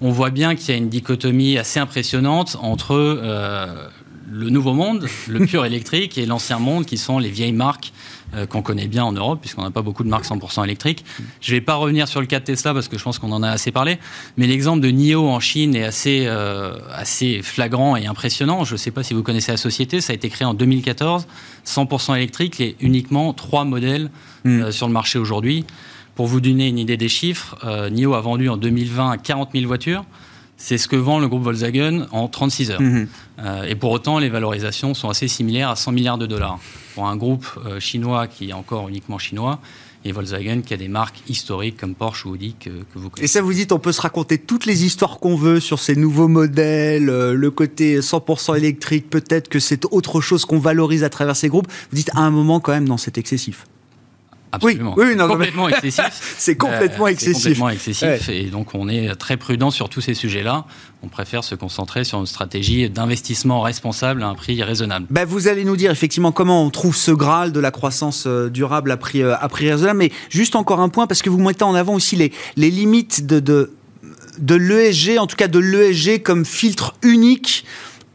[0.01, 2.95] On voit bien qu'il y a une dichotomie assez impressionnante entre
[4.31, 7.93] le nouveau monde, le pur électrique, et l'ancien monde qui sont les vieilles marques
[8.35, 11.05] euh, qu'on connaît bien en Europe, puisqu'on n'a pas beaucoup de marques 100% électriques.
[11.41, 13.33] Je ne vais pas revenir sur le cas de Tesla parce que je pense qu'on
[13.33, 13.99] en a assez parlé,
[14.37, 18.65] mais l'exemple de NIO en Chine est assez, euh, assez flagrant et impressionnant.
[18.65, 21.27] Je ne sais pas si vous connaissez la société, ça a été créé en 2014,
[21.67, 24.11] 100% électrique et uniquement trois modèles
[24.45, 24.61] hmm.
[24.61, 25.65] euh, sur le marché aujourd'hui.
[26.19, 27.57] Pour vous donner une idée des chiffres,
[27.93, 30.05] NIO a vendu en 2020 40 000 voitures.
[30.57, 32.83] C'est ce que vend le groupe Volkswagen en 36 heures.
[32.83, 33.07] Mhm.
[33.39, 36.59] Euh, et pour autant, les valorisations sont assez similaires à 100 milliards de dollars.
[36.97, 39.61] Pour un groupe euh, chinois qui est encore uniquement chinois,
[40.05, 43.25] et Volkswagen qui a des marques historiques comme Porsche ou Audi que, vous connaissez.
[43.25, 45.95] Et ça vous dit, on peut se raconter toutes les histoires qu'on veut sur ces
[45.95, 51.11] nouveaux modèles, euh, le côté 100% électrique, peut-être que c'est autre chose qu'on valorise à
[51.11, 51.69] travers ces groupes.
[51.91, 53.67] Vous dites à un moment quand même, non, c'est excessif.
[54.53, 54.95] Absolument.
[54.97, 56.35] Oui, complètement excessif.
[56.39, 57.43] c'est complètement euh, excessif.
[57.43, 58.29] complètement excessif.
[58.29, 60.65] Et donc, on est très prudent sur tous ces sujets-là.
[61.03, 65.07] On préfère se concentrer sur une stratégie d'investissement responsable à un prix raisonnable.
[65.11, 68.49] Ben, vous allez nous dire effectivement comment on trouve ce Graal de la croissance euh,
[68.49, 69.99] durable à prix, euh, à prix raisonnable.
[69.99, 73.27] Mais juste encore un point, parce que vous mettez en avant aussi les, les limites
[73.27, 73.73] de, de,
[74.39, 77.65] de l'ESG, en tout cas de l'ESG comme filtre unique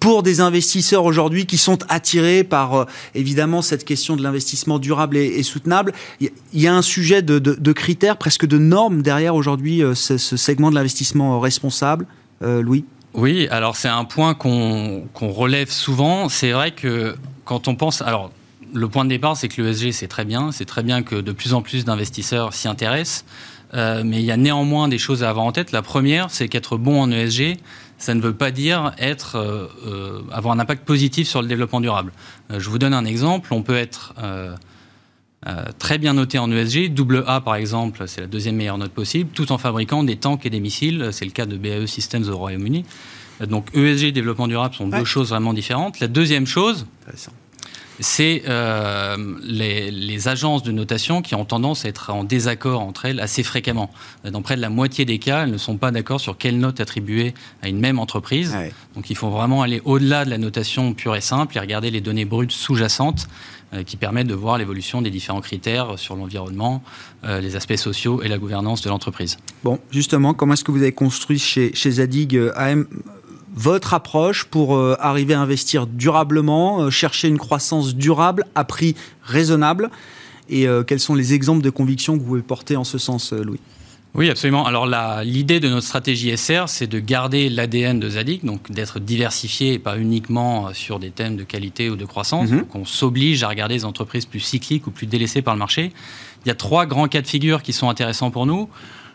[0.04, 2.86] pour des investisseurs aujourd'hui qui sont attirés par euh,
[3.16, 5.94] évidemment cette question de l'investissement durable et, soutenable.
[6.20, 10.72] Il y a un sujet de, critères, presque de normes derrière aujourd'hui euh, ce, segment
[10.72, 12.06] de l'investissement responsable.
[12.42, 12.84] Euh, Louis?
[13.14, 16.28] Oui, alors c'est un point qu'on relève souvent.
[16.28, 18.02] C'est vrai que quand on pense...
[18.02, 18.30] Alors,
[18.74, 20.52] le point de départ, c'est que l'ESG, c'est très bien.
[20.52, 23.24] C'est très bien que de plus en plus d'investisseurs s'y intéressent.
[23.74, 25.72] mais il y a néanmoins des choses à avoir en tête.
[25.72, 27.58] La première, c'est qu'être bon en ESG,
[28.04, 31.80] ça ne veut pas dire être, euh, euh, avoir un impact positif sur le développement
[31.80, 32.12] durable.
[32.52, 33.54] Euh, je vous donne un exemple.
[33.54, 34.14] On peut être
[35.78, 39.30] très bien noté en ESG, double A par exemple, c'est la deuxième meilleure note possible,
[39.34, 41.10] tout en fabriquant des tanks et des missiles.
[41.12, 42.86] C'est le cas de BAE Systems au Royaume-Uni.
[43.42, 46.00] Donc ESG et développement durable sont deux choses vraiment différentes.
[46.00, 46.86] La deuxième chose,
[48.00, 53.20] c'est euh, les, agences de notation qui ont tendance à être en désaccord entre elles
[53.20, 53.90] assez fréquemment.
[54.24, 56.80] Dans près de la moitié des cas, elles ne sont pas d'accord sur quelle note
[56.80, 58.56] attribuer à une même entreprise.
[58.96, 62.02] Donc il faut vraiment aller au-delà de la notation pure et simple et regarder les
[62.02, 63.28] données brutes sous-jacentes
[63.74, 66.84] euh, qui permettent de voir l'évolution des différents critères sur l'environnement,
[67.26, 69.38] euh, les aspects sociaux et la gouvernance de l'entreprise.
[69.64, 72.86] Bon, justement, comment est-ce que vous avez construit chez, chez Zadig AM
[73.54, 78.96] votre approche pour euh, arriver à investir durablement, euh, chercher une croissance durable à prix
[79.24, 79.90] raisonnable?
[80.50, 83.32] Et euh, quels sont les exemples de conviction que vous pouvez porter en ce sens,
[83.32, 83.60] Louis?
[84.16, 84.68] Oui, absolument.
[84.68, 84.88] Alors
[85.24, 89.80] l'idée de notre stratégie SR, c'est de garder l'ADN de Zadig, donc d'être diversifié et
[89.80, 92.52] pas uniquement sur des thèmes de qualité ou de croissance.
[92.52, 95.92] Donc on s'oblige à regarder des entreprises plus cycliques ou plus délaissées par le marché.
[96.46, 98.70] Il y a trois grands cas de figure qui sont intéressants pour nous.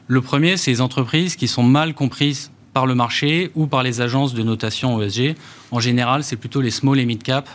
[0.09, 4.01] Le premier, c'est les entreprises qui sont mal comprises par le marché ou par les
[4.01, 5.35] agences de notation ESG.
[5.71, 7.49] En général, c'est plutôt les small et mid cap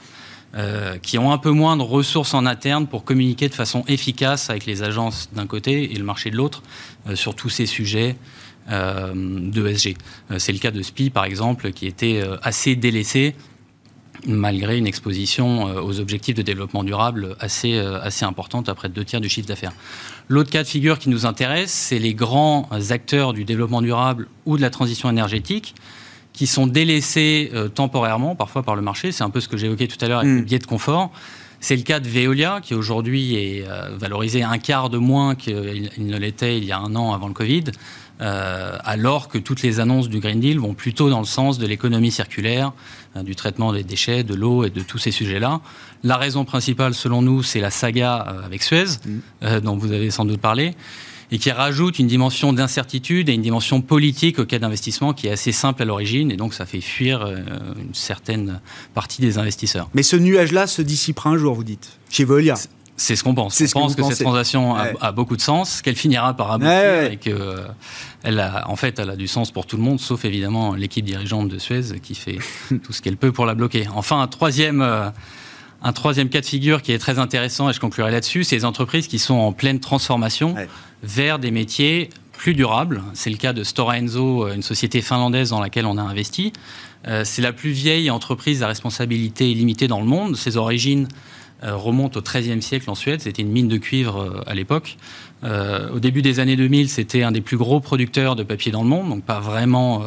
[0.56, 4.52] euh, qui ont un peu moins de ressources en interne pour communiquer de façon efficace
[4.52, 6.62] avec les agences d'un côté et le marché de l'autre
[7.08, 8.16] euh, sur tous ces sujets
[8.70, 9.98] euh, d'ESG.
[10.38, 13.36] C'est le cas de SPI, par exemple, qui était assez délaissé
[14.26, 19.04] malgré une exposition aux objectifs de développement durable assez, assez importante, à près de deux
[19.04, 19.74] tiers du chiffre d'affaires.
[20.30, 24.58] L'autre cas de figure qui nous intéresse, c'est les grands acteurs du développement durable ou
[24.58, 25.76] de la transition énergétique
[26.34, 29.12] qui sont délaissés euh, temporairement, parfois par le marché.
[29.12, 30.38] C'est un peu ce que j'évoquais tout à l'heure avec mm.
[30.38, 31.12] le biais de confort.
[31.60, 35.90] C'est le cas de Veolia, qui aujourd'hui est euh, valorisé un quart de moins qu'il
[35.98, 37.64] ne l'était il y a un an avant le Covid,
[38.24, 41.68] euh, alors que toutes les annonces du Green Deal vont plutôt dans le sens de
[41.68, 42.74] l'économie circulaire,
[43.24, 45.62] du traitement des déchets, de l'eau et de tous ces sujets-là.
[46.04, 49.60] La raison principale, selon nous, c'est la saga avec Suez, mm.
[49.60, 50.74] dont vous avez sans doute parlé
[51.34, 55.32] et qui rajoute une dimension d'incertitude et une dimension politique au cas d'investissement qui est
[55.32, 57.38] assez simple à l'origine et donc ça fait fuir euh,
[57.82, 58.62] une certaine
[58.94, 59.90] partie des investisseurs.
[59.96, 62.54] Mais ce nuage-là se dissipera un jour, vous dites, chez Veolia
[62.96, 63.60] c'est ce qu'on pense.
[63.60, 67.30] On pense que, cette transaction a, beaucoup de sens, qu'elle finira par aboutir et que
[67.30, 67.68] euh,
[68.24, 71.04] elle a, en fait, elle a du sens pour tout le monde, sauf évidemment l'équipe
[71.04, 72.38] dirigeante de Suez qui fait
[72.84, 73.88] tout ce qu'elle peut pour la bloquer.
[73.94, 74.82] Enfin, un troisième.
[74.82, 75.10] Euh,
[75.86, 78.64] un troisième cas de figure qui est très intéressant, et je conclurai là-dessus, c'est les
[78.64, 80.56] entreprises qui sont en pleine transformation
[81.04, 83.04] vers des métiers plus durables.
[83.14, 86.54] C'est le cas de Stora Enso, une société finlandaise dans laquelle on a investi.
[87.08, 90.38] Euh, c'est la plus vieille entreprise à responsabilité limitée dans le monde.
[90.38, 91.08] Ses origines
[91.64, 93.22] euh, remontent au XIIIe siècle en Suède.
[93.22, 94.98] C'était une mine de cuivre euh, à l'époque.
[95.44, 98.90] au début des années 2000, c'était un des plus gros producteurs de papier dans le
[98.90, 100.04] monde, donc pas vraiment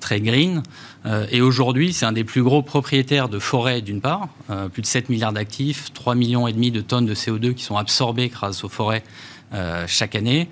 [0.00, 0.62] très green.
[1.06, 4.82] Euh, et aujourd'hui, c'est un des plus gros propriétaires de forêts, d'une part, euh, plus
[4.82, 8.28] de 7 milliards d'actifs, 3 millions et demi de tonnes de CO2 qui sont absorbées
[8.28, 9.04] grâce aux forêts
[9.52, 10.48] euh, chaque année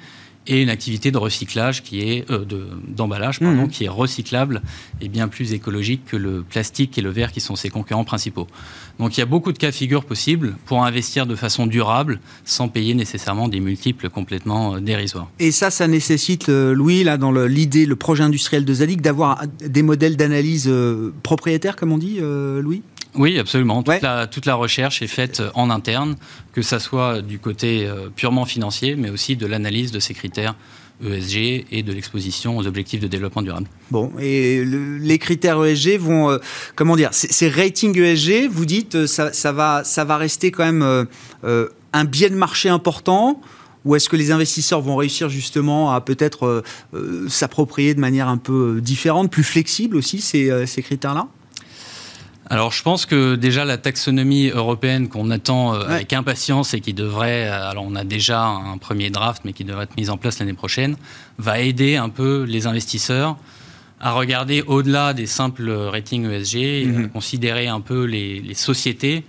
[0.49, 2.45] et une activité de recyclage qui est euh,
[2.89, 3.69] d'emballage pardon, mmh.
[3.69, 4.63] qui est recyclable
[5.01, 8.47] et bien plus écologique que le plastique et le verre qui sont ses concurrents principaux.
[8.99, 12.19] Donc il y a beaucoup de cas de figure possibles pour investir de façon durable
[12.45, 15.31] sans payer nécessairement des multiples complètement euh, dérisoires.
[15.39, 19.43] Et ça, ça nécessite, euh, Louis, là dans l'idée, le, projet industriel de Zadig, d'avoir
[19.65, 20.71] des modèles d'analyse
[21.23, 22.83] propriétaires, comme on dit, Louis?
[23.15, 23.83] Oui, absolument.
[23.83, 26.17] Toute, la, toute, la, recherche est faite en interne,
[26.53, 30.55] que ça soit du côté euh, purement financier, mais aussi de l'analyse de ces critères
[31.05, 33.69] ESG et de l'exposition aux objectifs de développement durable.
[33.91, 36.39] Bon, et les critères ESG vont, euh,
[36.75, 40.65] comment dire, ces ratings ESG, vous dites, euh, ça, ça, va, ça va rester quand
[40.65, 41.07] même
[41.93, 43.41] un biais de marché important
[43.85, 46.63] ou est-ce que les investisseurs vont réussir justement à peut-être
[47.29, 51.29] s'approprier de manière un peu différente, plus flexible aussi ces, ces critères-là?
[52.51, 56.95] Alors je pense que déjà la taxonomie européenne qu'on attend euh, avec impatience et qui
[56.95, 60.17] devrait, euh, alors on a déjà un premier draft mais qui devrait être mise en
[60.17, 60.97] place l'année prochaine,
[61.37, 63.37] va aider un peu les investisseurs
[64.01, 67.09] à regarder au-delà des simples ratings ESG et à mhm.
[67.11, 69.25] considérer un peu les, sociétés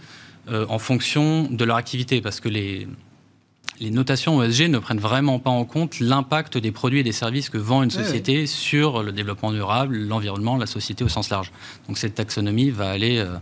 [0.49, 2.87] euh, en fonction de leur activité parce que les,
[3.79, 7.49] les notations ESG ne prennent vraiment pas en compte l'impact des produits et des services
[7.49, 11.51] que vend une société sur le développement durable, l'environnement, la société au sens large.
[11.87, 13.35] Donc cette taxonomie va aller euh,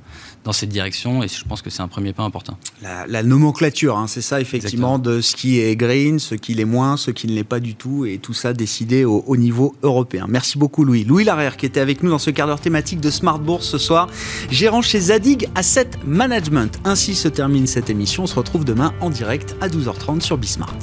[0.44, 2.58] dans cette direction et je pense que c'est un premier pas important.
[2.82, 6.98] La, nomenclature, hein, c'est ça effectivement de ce qui est green, ce qui l'est moins,
[6.98, 10.26] ce qui ne l'est pas du tout et tout ça décidé au, niveau européen.
[10.30, 11.04] Merci beaucoup Louis.
[11.04, 13.78] Louis Larère qui était avec nous dans ce quart d'heure thématique de Smart Bourse ce
[13.78, 14.08] soir,
[14.50, 16.80] gérant chez Zadig Asset Management.
[16.86, 18.24] Ainsi se termine cette émission.
[18.24, 20.78] On se retrouve demain en direct à 12h30 sur Bismart.